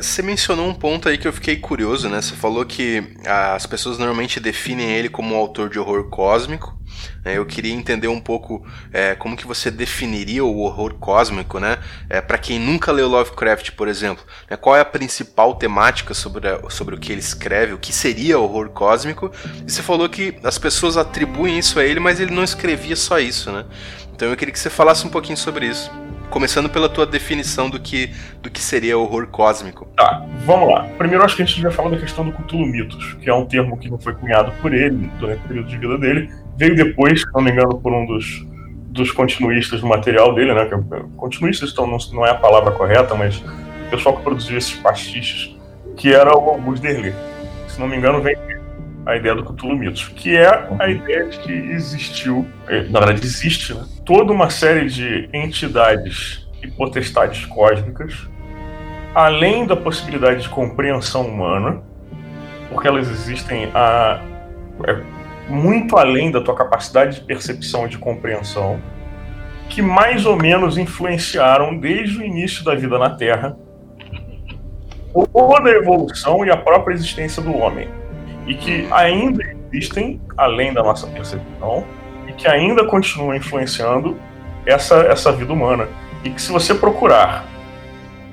[0.00, 2.22] Você mencionou um ponto aí que eu fiquei curioso, né?
[2.22, 6.74] Você falou que as pessoas normalmente definem ele como um autor de horror cósmico,
[7.22, 7.36] Né?
[7.36, 11.78] Eu queria entender um pouco é, como que você definiria o horror cósmico, né?
[12.08, 14.56] É, para quem nunca leu Lovecraft, por exemplo, né?
[14.56, 18.38] qual é a principal temática sobre, a, sobre o que ele escreve, o que seria
[18.38, 19.30] horror cósmico?
[19.66, 23.18] E você falou que as pessoas atribuem isso a ele, mas ele não escrevia só
[23.18, 23.66] isso, né?
[24.14, 25.90] Então eu queria que você falasse um pouquinho sobre isso.
[26.30, 28.10] Começando pela tua definição do que,
[28.40, 29.86] do que seria horror cósmico.
[29.96, 30.84] Tá, vamos lá.
[30.96, 33.44] Primeiro acho que a gente devia falar da questão do Cthulhu Mitos, que é um
[33.44, 36.30] termo que não foi cunhado por ele durante o período de vida dele.
[36.56, 38.46] Veio depois, se não me engano, por um dos,
[38.86, 40.62] dos continuistas do material dele, né?
[40.62, 44.74] É, continuistas então, não, não é a palavra correta, mas o pessoal que produziu esses
[44.74, 45.56] pastiches,
[45.96, 47.12] que era o Augusto Derley.
[47.66, 48.36] Se não me engano, vem
[49.10, 53.24] a ideia do Cthulhu Mitos, que é a ideia de que existiu, é, na verdade
[53.24, 58.28] existe, né, toda uma série de entidades e potestades cósmicas,
[59.14, 61.82] além da possibilidade de compreensão humana,
[62.68, 64.22] porque elas existem a,
[64.86, 65.00] é,
[65.48, 68.80] muito além da tua capacidade de percepção e de compreensão,
[69.68, 73.56] que mais ou menos influenciaram desde o início da vida na Terra
[75.32, 77.99] toda a evolução e a própria existência do homem
[78.50, 81.84] e que ainda existem, além da nossa percepção,
[82.26, 84.18] e que ainda continuam influenciando
[84.66, 85.88] essa, essa vida humana.
[86.24, 87.46] E que se você procurar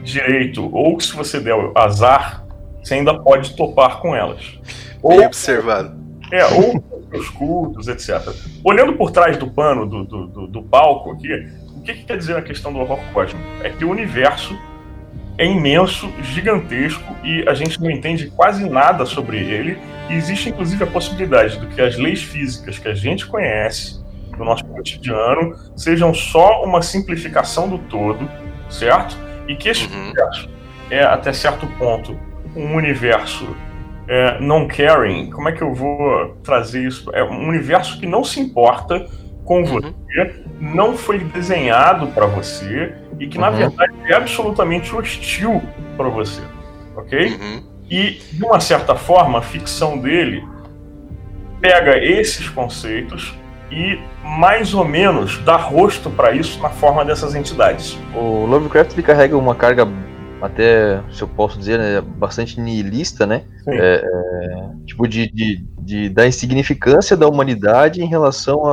[0.01, 2.43] direito, ou se você der azar,
[2.83, 4.59] você ainda pode topar com elas.
[5.07, 5.95] Bem ou, observado.
[6.31, 8.33] É, ou os cultos, etc.
[8.63, 12.17] Olhando por trás do pano, do, do, do, do palco aqui, o que, que quer
[12.17, 13.45] dizer a questão do horror cósmico?
[13.61, 14.57] É que o universo
[15.37, 19.77] é imenso, gigantesco e a gente não entende quase nada sobre ele.
[20.09, 24.03] E existe inclusive a possibilidade de que as leis físicas que a gente conhece
[24.37, 28.29] no nosso cotidiano sejam só uma simplificação do todo,
[28.69, 29.17] certo?
[29.47, 30.05] E que esse uhum.
[30.05, 30.49] universo
[30.89, 32.17] é até certo ponto
[32.55, 33.55] um universo
[34.07, 35.29] é, não caring.
[35.29, 37.09] Como é que eu vou trazer isso?
[37.13, 39.05] É um universo que não se importa
[39.47, 39.81] com uhum.
[39.81, 43.45] você, não foi desenhado para você e que, uhum.
[43.45, 45.63] na verdade, é absolutamente hostil
[45.95, 46.41] para você.
[46.97, 47.27] Ok?
[47.27, 47.63] Uhum.
[47.89, 50.43] E, de uma certa forma, a ficção dele
[51.61, 53.33] pega esses conceitos
[53.71, 57.97] e, mais ou menos, dá rosto para isso na forma dessas entidades.
[58.13, 59.87] O Lovecraft ele carrega uma carga
[60.41, 63.43] até, se eu posso dizer, né, bastante nihilista, né?
[63.65, 68.63] É, é, tipo, de, de, de, da insignificância da humanidade em relação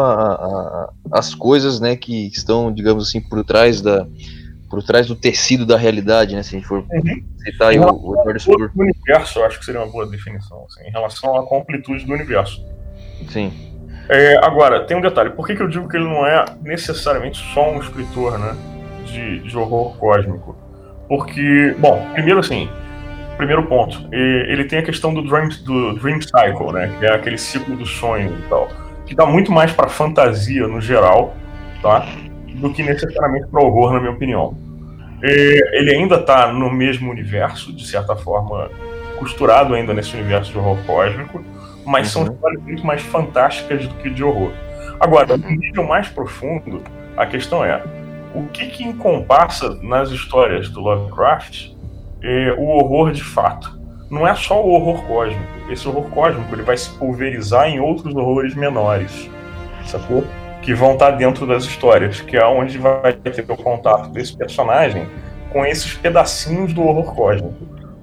[1.12, 4.04] às coisas, né, que estão, digamos assim, por trás da
[4.68, 6.42] por trás do tecido da realidade, né?
[6.42, 7.24] Se a gente for uhum.
[7.38, 10.88] citar aí o, o Eduardo O universo, eu acho que seria uma boa definição, assim,
[10.88, 12.60] em relação à completude do universo.
[13.28, 13.52] Sim.
[14.08, 15.30] É, agora, tem um detalhe.
[15.30, 18.56] Por que, que eu digo que ele não é necessariamente só um escritor, né?
[19.06, 20.56] De, de horror cósmico?
[21.06, 22.68] Porque, bom, primeiro assim,
[23.36, 26.92] primeiro ponto, ele tem a questão do dream, do dream cycle, né?
[26.98, 28.68] Que é aquele ciclo do sonho e tal,
[29.06, 31.34] que dá muito mais para fantasia no geral,
[31.82, 32.06] tá?
[32.54, 34.56] Do que necessariamente para horror, na minha opinião.
[35.22, 38.70] Ele ainda está no mesmo universo, de certa forma,
[39.18, 41.42] costurado ainda nesse universo de horror cósmico,
[41.86, 42.24] mas uhum.
[42.24, 44.52] são histórias muito mais fantásticas do que de horror.
[45.00, 46.82] Agora, no nível mais profundo,
[47.16, 47.82] a questão é
[48.34, 51.73] o que que encompassa nas histórias do Lovecraft
[52.24, 53.78] é o horror de fato.
[54.10, 55.42] Não é só o horror cósmico.
[55.70, 59.30] Esse horror cósmico ele vai se pulverizar em outros horrores menores,
[59.86, 60.24] sacou?
[60.62, 65.06] Que vão estar dentro das histórias, que é onde vai ter o contato desse personagem
[65.50, 67.54] com esses pedacinhos do horror cósmico.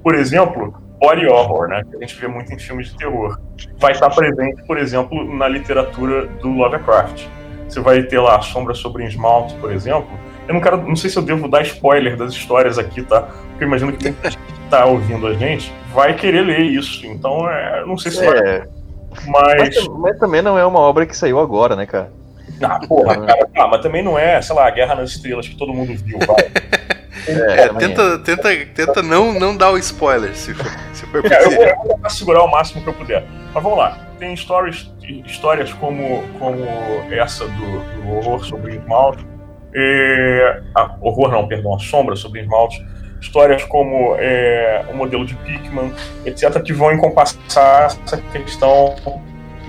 [0.03, 3.39] Por exemplo, body horror, né, que a gente vê muito em filmes de terror,
[3.79, 7.27] vai estar presente, por exemplo, na literatura do Lovecraft
[7.71, 10.09] você vai ter lá Sombra sobre Esmalte, por exemplo.
[10.47, 13.21] Eu não quero, não sei se eu devo dar spoiler das histórias aqui, tá?
[13.21, 14.15] Porque eu imagino que quem
[14.69, 17.05] tá ouvindo a gente vai querer ler isso.
[17.05, 18.25] Então, é, não sei se é.
[18.25, 18.67] vai.
[19.27, 19.75] Mas...
[19.75, 19.87] mas...
[19.87, 22.11] mas também não é uma obra que saiu agora, né, cara?
[22.63, 25.55] Ah, porra, cara, ah, mas também não é, sei lá, a Guerra nas Estrelas que
[25.55, 26.51] todo mundo viu, vai.
[27.27, 28.17] É, é, tenta, é.
[28.17, 31.75] tenta, tenta não, não dar o spoiler, se for, se for é, eu, vou, eu
[31.75, 33.23] vou tentar segurar o máximo que eu puder.
[33.53, 33.97] Mas vamos lá.
[34.17, 34.89] Tem stories,
[35.25, 36.65] histórias como, como
[37.11, 39.25] essa do, do horror sobre esmalte.
[39.73, 40.61] É,
[41.01, 42.85] horror não, perdão, a sombra sobre esmalte.
[43.19, 45.93] Histórias como é, o modelo de Pickman,
[46.25, 48.95] etc., que vão encompassar essa questão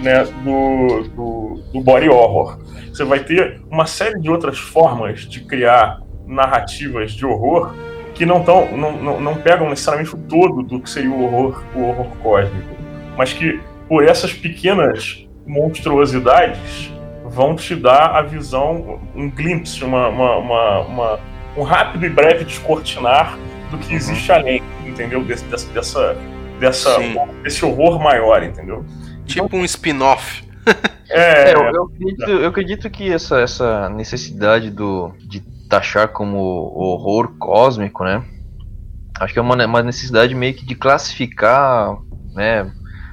[0.01, 2.59] né, do, do, do body horror.
[2.89, 7.75] Você vai ter uma série de outras formas de criar narrativas de horror
[8.15, 11.65] que não, tão, não, não, não pegam necessariamente o todo do que seria o horror,
[11.75, 12.77] o horror cósmico,
[13.17, 16.93] mas que por essas pequenas monstruosidades
[17.33, 21.21] vão te dar a visão, um glimpse, uma, uma, uma, uma
[21.57, 23.39] um rápido e breve descortinar
[23.71, 23.97] do que uhum.
[23.97, 25.25] existe além, entendeu?
[25.25, 26.17] dessa, dessa,
[26.61, 26.99] dessa,
[27.43, 28.85] desse horror maior, entendeu?
[29.27, 30.45] Tipo um spin-off
[31.11, 36.39] é, é eu, eu, acredito, eu, acredito, que essa, essa necessidade do, de taxar como
[36.39, 38.23] horror cósmico, né?
[39.19, 41.97] Acho que é uma, uma necessidade meio que de classificar,
[42.35, 42.71] né?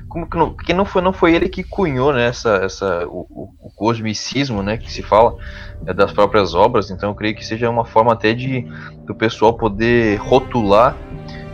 [0.09, 3.53] Como que não, porque não foi, não foi ele que cunhou né, essa, essa, o,
[3.61, 5.37] o cosmicismo, né, que se fala
[5.85, 6.89] é, das próprias obras.
[6.89, 8.67] Então eu creio que seja uma forma até de
[9.05, 10.95] do pessoal poder rotular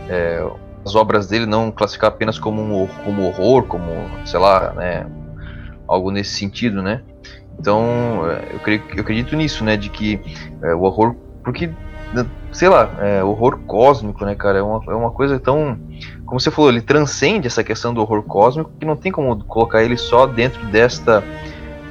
[0.08, 0.44] é,
[0.84, 3.86] as obras dele, não classificar apenas como um como horror, como
[4.24, 5.06] sei lá, né,
[5.86, 7.02] algo nesse sentido, né?
[7.58, 7.84] Então
[8.30, 10.20] é, eu, creio, eu acredito nisso, né, de que
[10.62, 11.70] é, o horror, porque
[12.52, 14.58] sei lá, é, horror cósmico, né, cara?
[14.58, 15.78] É uma, é uma coisa tão.
[16.26, 19.82] Como você falou, ele transcende essa questão do horror cósmico que não tem como colocar
[19.82, 21.22] ele só dentro desta.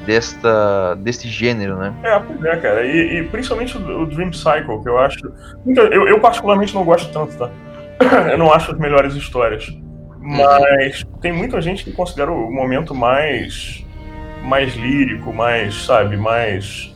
[0.06, 1.92] Desta, deste gênero, né?
[2.04, 2.86] É, pois é, cara.
[2.86, 5.18] E, e principalmente o, o, Dream Cycle, que eu acho.
[5.66, 7.50] Eu, eu, particularmente não gosto tanto, tá?
[8.30, 9.76] eu não acho as melhores histórias.
[10.20, 11.20] Mas uhum.
[11.22, 13.84] tem muita gente que considera o momento mais.
[14.44, 16.94] mais lírico, mais, sabe, mais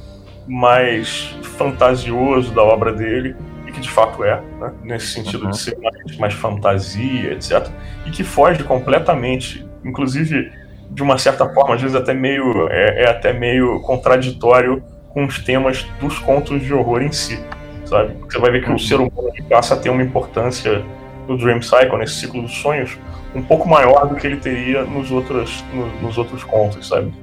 [0.50, 3.36] mais fantasioso da obra dele,
[3.70, 4.74] e que de fato é, né?
[4.84, 5.52] nesse sentido uhum.
[5.52, 7.68] de ser mais, mais fantasia, etc.,
[8.06, 10.52] e que foge completamente, inclusive
[10.90, 15.38] de uma certa forma, às vezes até meio é, é, até meio contraditório com os
[15.40, 17.40] temas dos contos de horror em si,
[17.86, 18.16] sabe?
[18.28, 20.84] Você vai ver que o ser humano passa a ter uma importância
[21.28, 22.98] no Dream Cycle, nesse ciclo dos sonhos,
[23.36, 27.14] um pouco maior do que ele teria nos outros, nos, nos outros contos, sabe?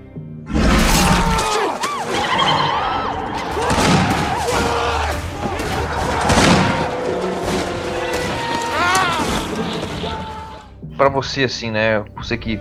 [10.96, 12.04] Para você, assim, né?
[12.16, 12.58] Você que,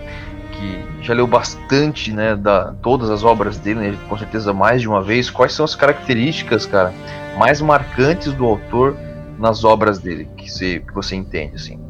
[0.52, 2.36] que já leu bastante, né?
[2.36, 5.30] Da, todas as obras dele, né, com certeza mais de uma vez.
[5.30, 6.92] Quais são as características, cara,
[7.38, 8.96] mais marcantes do autor
[9.38, 11.80] nas obras dele que você, que você entende, assim?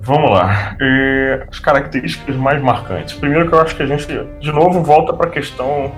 [0.00, 0.76] Vamos lá.
[0.80, 3.14] E as características mais marcantes.
[3.14, 4.06] Primeiro que eu acho que a gente,
[4.40, 5.92] de novo, volta para a questão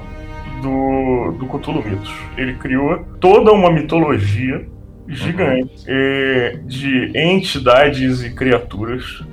[0.63, 2.13] do, do Cthulhu Mitos.
[2.37, 4.67] Ele criou toda uma mitologia
[5.07, 6.67] gigante uhum.
[6.67, 9.25] de entidades e criaturas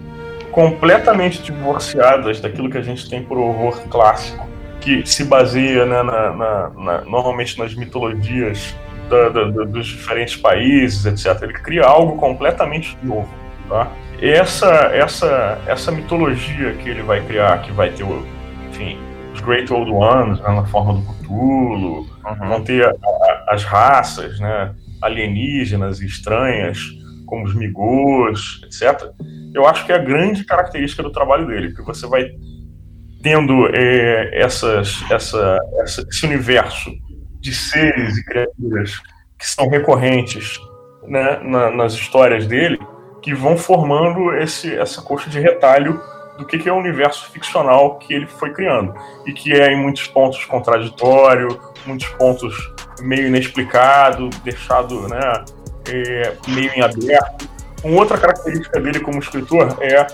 [0.57, 4.43] completamente divorciadas daquilo que a gente tem por horror clássico,
[4.81, 8.75] que se baseia né, na, na, na, normalmente nas mitologias
[9.07, 11.43] da, da, da, dos diferentes países, etc.
[11.43, 13.29] Ele cria algo completamente novo.
[13.69, 13.91] Tá?
[14.19, 18.03] Essa, essa, essa mitologia que ele vai criar, que vai ter,
[18.71, 18.97] enfim,
[19.35, 22.47] os Great Old Ones né, na forma do Cthulhu, uhum.
[22.49, 26.96] vão ter a, a, as raças né, alienígenas e estranhas,
[27.27, 29.13] como os Migos, etc
[29.57, 32.29] eu acho que é a grande característica do trabalho dele, que você vai
[33.23, 36.91] tendo é, essas, essa, essa, esse universo
[37.39, 39.01] de seres e criaturas
[39.37, 40.59] que são recorrentes
[41.07, 42.79] né, na, nas histórias dele,
[43.21, 45.99] que vão formando esse, essa coxa de retalho
[46.37, 48.93] do que, que é o universo ficcional que ele foi criando.
[49.25, 51.47] E que é, em muitos pontos, contraditório,
[51.85, 52.55] muitos pontos
[53.01, 55.45] meio inexplicado, deixado né,
[55.89, 57.49] é, meio em aberto.
[57.83, 60.07] Uma outra característica dele como escritor é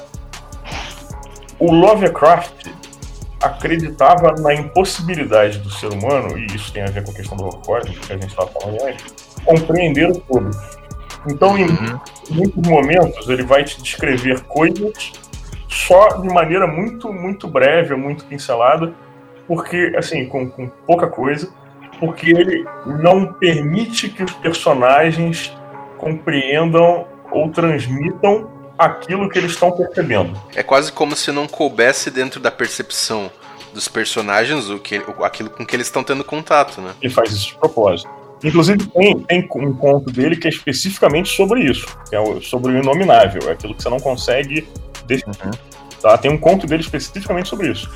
[1.59, 2.67] o Lovecraft
[3.41, 7.45] acreditava na impossibilidade do ser humano, e isso tem a ver com a questão do
[7.45, 9.13] horror que a gente estava falando antes,
[9.45, 10.51] compreender o todo.
[11.29, 11.99] Então, em uhum.
[12.31, 15.13] muitos momentos, ele vai te descrever coisas
[15.69, 18.93] só de maneira muito, muito breve, muito pincelada,
[19.47, 21.49] porque, assim, com, com pouca coisa,
[21.99, 22.65] porque ele
[23.01, 25.55] não permite que os personagens
[26.03, 30.39] compreendam ou transmitam aquilo que eles estão percebendo.
[30.55, 33.31] É quase como se não coubesse dentro da percepção
[33.73, 36.93] dos personagens o que, aquilo com que eles estão tendo contato, né?
[37.01, 38.09] Ele faz isso de propósito.
[38.43, 42.77] Inclusive, tem, tem um conto dele que é especificamente sobre isso, que é sobre o
[42.77, 44.67] inominável, é aquilo que você não consegue
[45.05, 45.37] definir.
[45.45, 45.51] Uhum.
[46.01, 46.17] Tá?
[46.17, 47.89] Tem um conto dele especificamente sobre isso.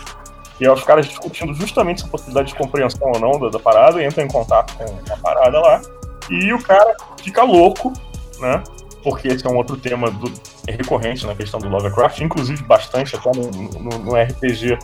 [0.59, 4.03] E é os caras discutindo justamente essa possibilidade de compreensão ou não da, da parada,
[4.03, 5.81] entram em contato com a parada lá,
[6.29, 6.95] e o cara
[7.27, 7.91] fica louco,
[8.39, 8.63] né?
[9.03, 10.31] porque esse é um outro tema do,
[10.67, 13.49] recorrente na questão do Lovecraft, inclusive bastante até no,
[13.79, 14.77] no, no RPG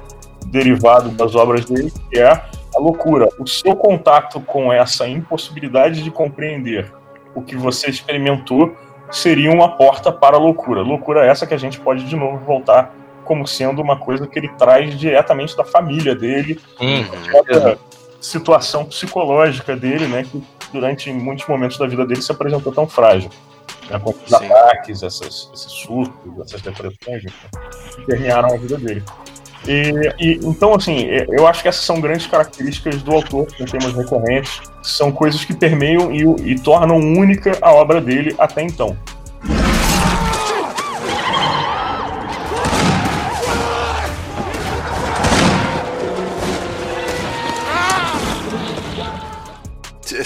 [0.45, 3.27] derivado das obras dele, que é a loucura.
[3.39, 6.91] O seu contato com essa impossibilidade de compreender
[7.35, 8.75] o que você experimentou
[9.11, 10.81] seria uma porta para a loucura.
[10.81, 14.49] Loucura essa que a gente pode de novo voltar como sendo uma coisa que ele
[14.57, 17.43] traz diretamente da família dele, uhum.
[17.45, 17.77] da
[18.21, 20.41] situação psicológica dele, né, que
[20.73, 23.29] durante muitos momentos da vida dele se apresentou tão frágil
[23.89, 27.23] né, com os ataques, essas, esses surtos, essas depressões,
[27.95, 29.03] que permearam a vida dele.
[29.67, 33.93] E, e, então, assim, eu acho que essas são grandes características do autor com temas
[33.93, 38.97] recorrentes, são coisas que permeiam e, e tornam única a obra dele até então.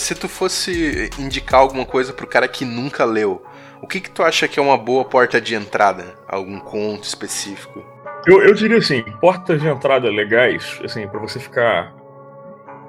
[0.07, 3.43] Se tu fosse indicar alguma coisa pro cara que nunca leu,
[3.81, 6.15] o que que tu acha que é uma boa porta de entrada?
[6.25, 7.83] Algum conto específico?
[8.25, 11.93] Eu, eu diria assim, portas de entrada legais, assim, para você ficar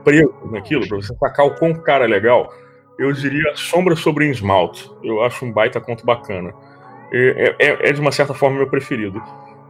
[0.05, 2.55] preso naquilo, para você sacar o quão cara é legal,
[2.97, 4.89] eu diria Sombra sobre Esmalte.
[5.03, 6.55] Eu acho um baita conto bacana.
[7.13, 9.21] É, é, é de uma certa forma meu preferido.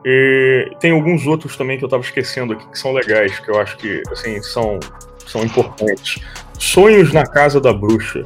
[0.04, 3.58] E tem alguns outros também que eu tava esquecendo aqui que são legais, que eu
[3.58, 4.78] acho que assim, são,
[5.26, 6.22] são importantes.
[6.58, 8.24] Sonhos na Casa da Bruxa.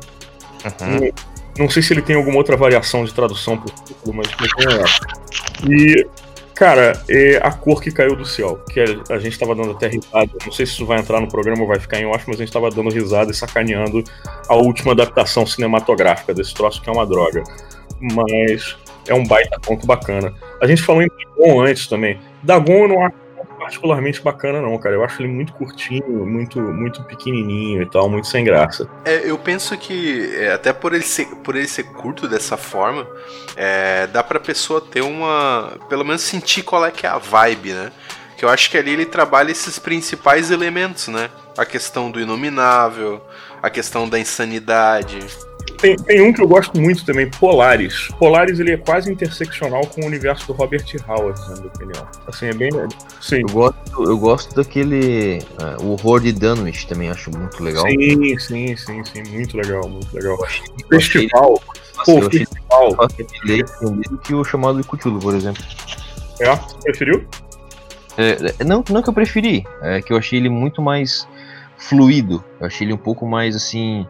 [0.80, 1.01] Uhum.
[1.01, 1.11] Não,
[1.59, 5.68] não, sei se ele tem alguma outra variação de tradução pro título, mas é.
[5.68, 6.07] E,
[6.55, 8.59] cara, é a cor que caiu do céu.
[8.72, 10.30] Que a, a gente tava dando até risada.
[10.45, 12.45] Não sei se isso vai entrar no programa ou vai ficar em off, mas a
[12.45, 14.03] gente tava dando risada e sacaneando
[14.49, 17.43] a última adaptação cinematográfica desse troço que é uma droga.
[18.01, 18.76] Mas
[19.07, 20.33] é um baita conto bacana.
[20.61, 22.18] A gente falou em Dagon antes também.
[22.43, 23.22] Dagon eu não acho
[23.62, 24.96] particularmente bacana, não, cara.
[24.96, 28.88] Eu acho ele muito curtinho, muito muito pequenininho e tal, muito sem graça.
[29.04, 33.06] É, eu penso que, é, até por ele, ser, por ele ser curto dessa forma,
[33.56, 35.78] é, dá pra pessoa ter uma.
[35.88, 37.92] pelo menos sentir qual é que é a vibe, né?
[38.36, 41.30] Que eu acho que ali ele trabalha esses principais elementos, né?
[41.56, 43.22] A questão do inominável,
[43.62, 45.20] a questão da insanidade,
[45.83, 48.09] tem, tem um que eu gosto muito também, Polaris.
[48.18, 52.09] Polaris ele é quase interseccional com o universo do Robert Howard, na minha opinião.
[52.28, 52.70] Assim, é bem.
[53.20, 53.41] Sim.
[53.41, 55.41] Eu gosto, eu gosto daquele.
[55.61, 57.85] Uh, o Horror de Dunwich também, acho muito legal.
[57.89, 59.22] Sim, sim, sim, sim.
[59.33, 60.39] Muito legal, muito legal.
[60.89, 61.61] Festival.
[62.05, 62.97] Pô, eu festival.
[63.01, 63.64] Achei
[64.22, 65.62] que o chamado de Cthulhu, por exemplo.
[66.41, 66.55] É?
[66.55, 67.26] Você preferiu?
[68.16, 71.26] É, não, não que eu preferi, é que eu achei ele muito mais
[71.76, 72.45] fluido.
[72.61, 74.07] Eu achei ele um pouco mais assim.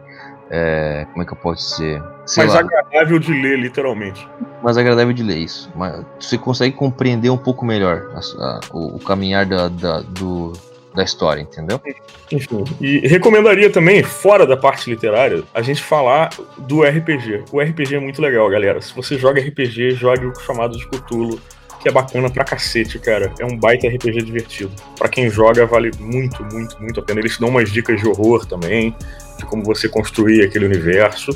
[0.55, 2.03] É, como é que eu posso dizer?
[2.27, 4.29] Sei mais lá, agradável de ler, literalmente.
[4.61, 5.71] Mais agradável de ler, isso.
[5.75, 10.53] Mas você consegue compreender um pouco melhor a, a, o, o, caminhar da, da, do,
[10.93, 11.81] da história, entendeu?
[12.31, 12.63] Enfim.
[12.79, 16.29] E recomendaria também, fora da parte literária, a gente falar
[16.59, 17.45] do RPG.
[17.51, 18.79] O RPG é muito legal, galera.
[18.79, 21.41] Se você joga RPG, jogue o chamado de Cthulhu
[21.83, 23.33] que é bacana pra cacete, cara.
[23.37, 24.71] É um baita RPG divertido.
[24.97, 27.19] Para quem joga, vale muito, muito, muito a pena.
[27.19, 28.95] Eles dão umas dicas de horror também,
[29.37, 31.31] de como você construir aquele universo.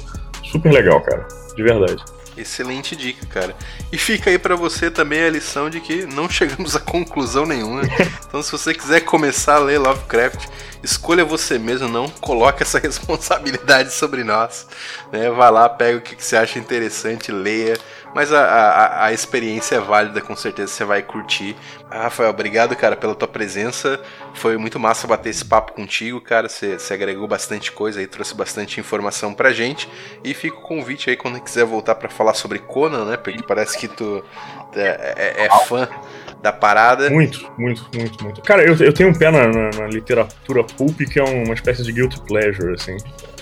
[0.46, 1.28] Super legal, cara.
[1.54, 2.02] De verdade.
[2.38, 3.54] Excelente dica, cara.
[3.92, 7.82] E fica aí para você também a lição de que não chegamos a conclusão nenhuma.
[8.26, 10.48] Então, se você quiser começar a ler Lovecraft,
[10.82, 14.66] escolha você mesmo, não coloque essa responsabilidade sobre nós.
[15.12, 15.30] Né?
[15.30, 17.78] Vai lá, pega o que você acha interessante, leia
[18.18, 21.56] mas a, a, a, experiência é válida, com certeza você vai curtir.
[21.88, 24.02] Ah, Rafael, obrigado, cara, pela tua presença.
[24.34, 26.50] Foi muito massa bater esse papo contigo, cara.
[26.50, 29.88] Você, você agregou bastante coisa aí, trouxe bastante informação pra gente.
[30.24, 33.18] E fica o convite aí quando quiser voltar para falar sobre Conan, né?
[33.18, 34.26] Porque parece que tu
[34.76, 35.88] é, é, é fã
[36.42, 37.12] da parada.
[37.12, 38.42] Muito, muito, muito, muito.
[38.42, 41.84] Cara, eu, eu tenho um pé na, na, na literatura pulp que é uma espécie
[41.84, 42.98] de guilty pleasure, assim.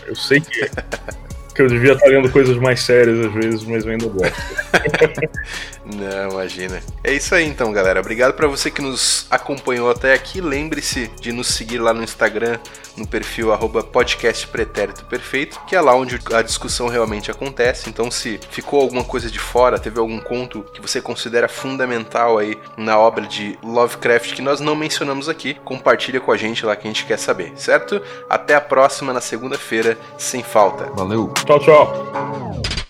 [0.05, 0.69] Eu sei que
[1.56, 4.36] que eu devia estar lendo coisas mais sérias às vezes, mas eu ainda gosto.
[5.86, 6.82] Não, imagina.
[7.03, 7.99] É isso aí então, galera.
[7.99, 10.41] Obrigado para você que nos acompanhou até aqui.
[10.41, 12.58] Lembre-se de nos seguir lá no Instagram,
[12.97, 13.49] no perfil
[13.91, 17.88] @podcastpretérito perfeito, que é lá onde a discussão realmente acontece.
[17.88, 22.58] Então, se ficou alguma coisa de fora, teve algum conto que você considera fundamental aí
[22.76, 26.88] na obra de Lovecraft que nós não mencionamos aqui, compartilha com a gente lá que
[26.88, 28.01] a gente quer saber, certo?
[28.28, 30.86] Até a próxima na segunda-feira, sem falta.
[30.95, 31.32] Valeu.
[31.46, 32.85] Tchau, tchau.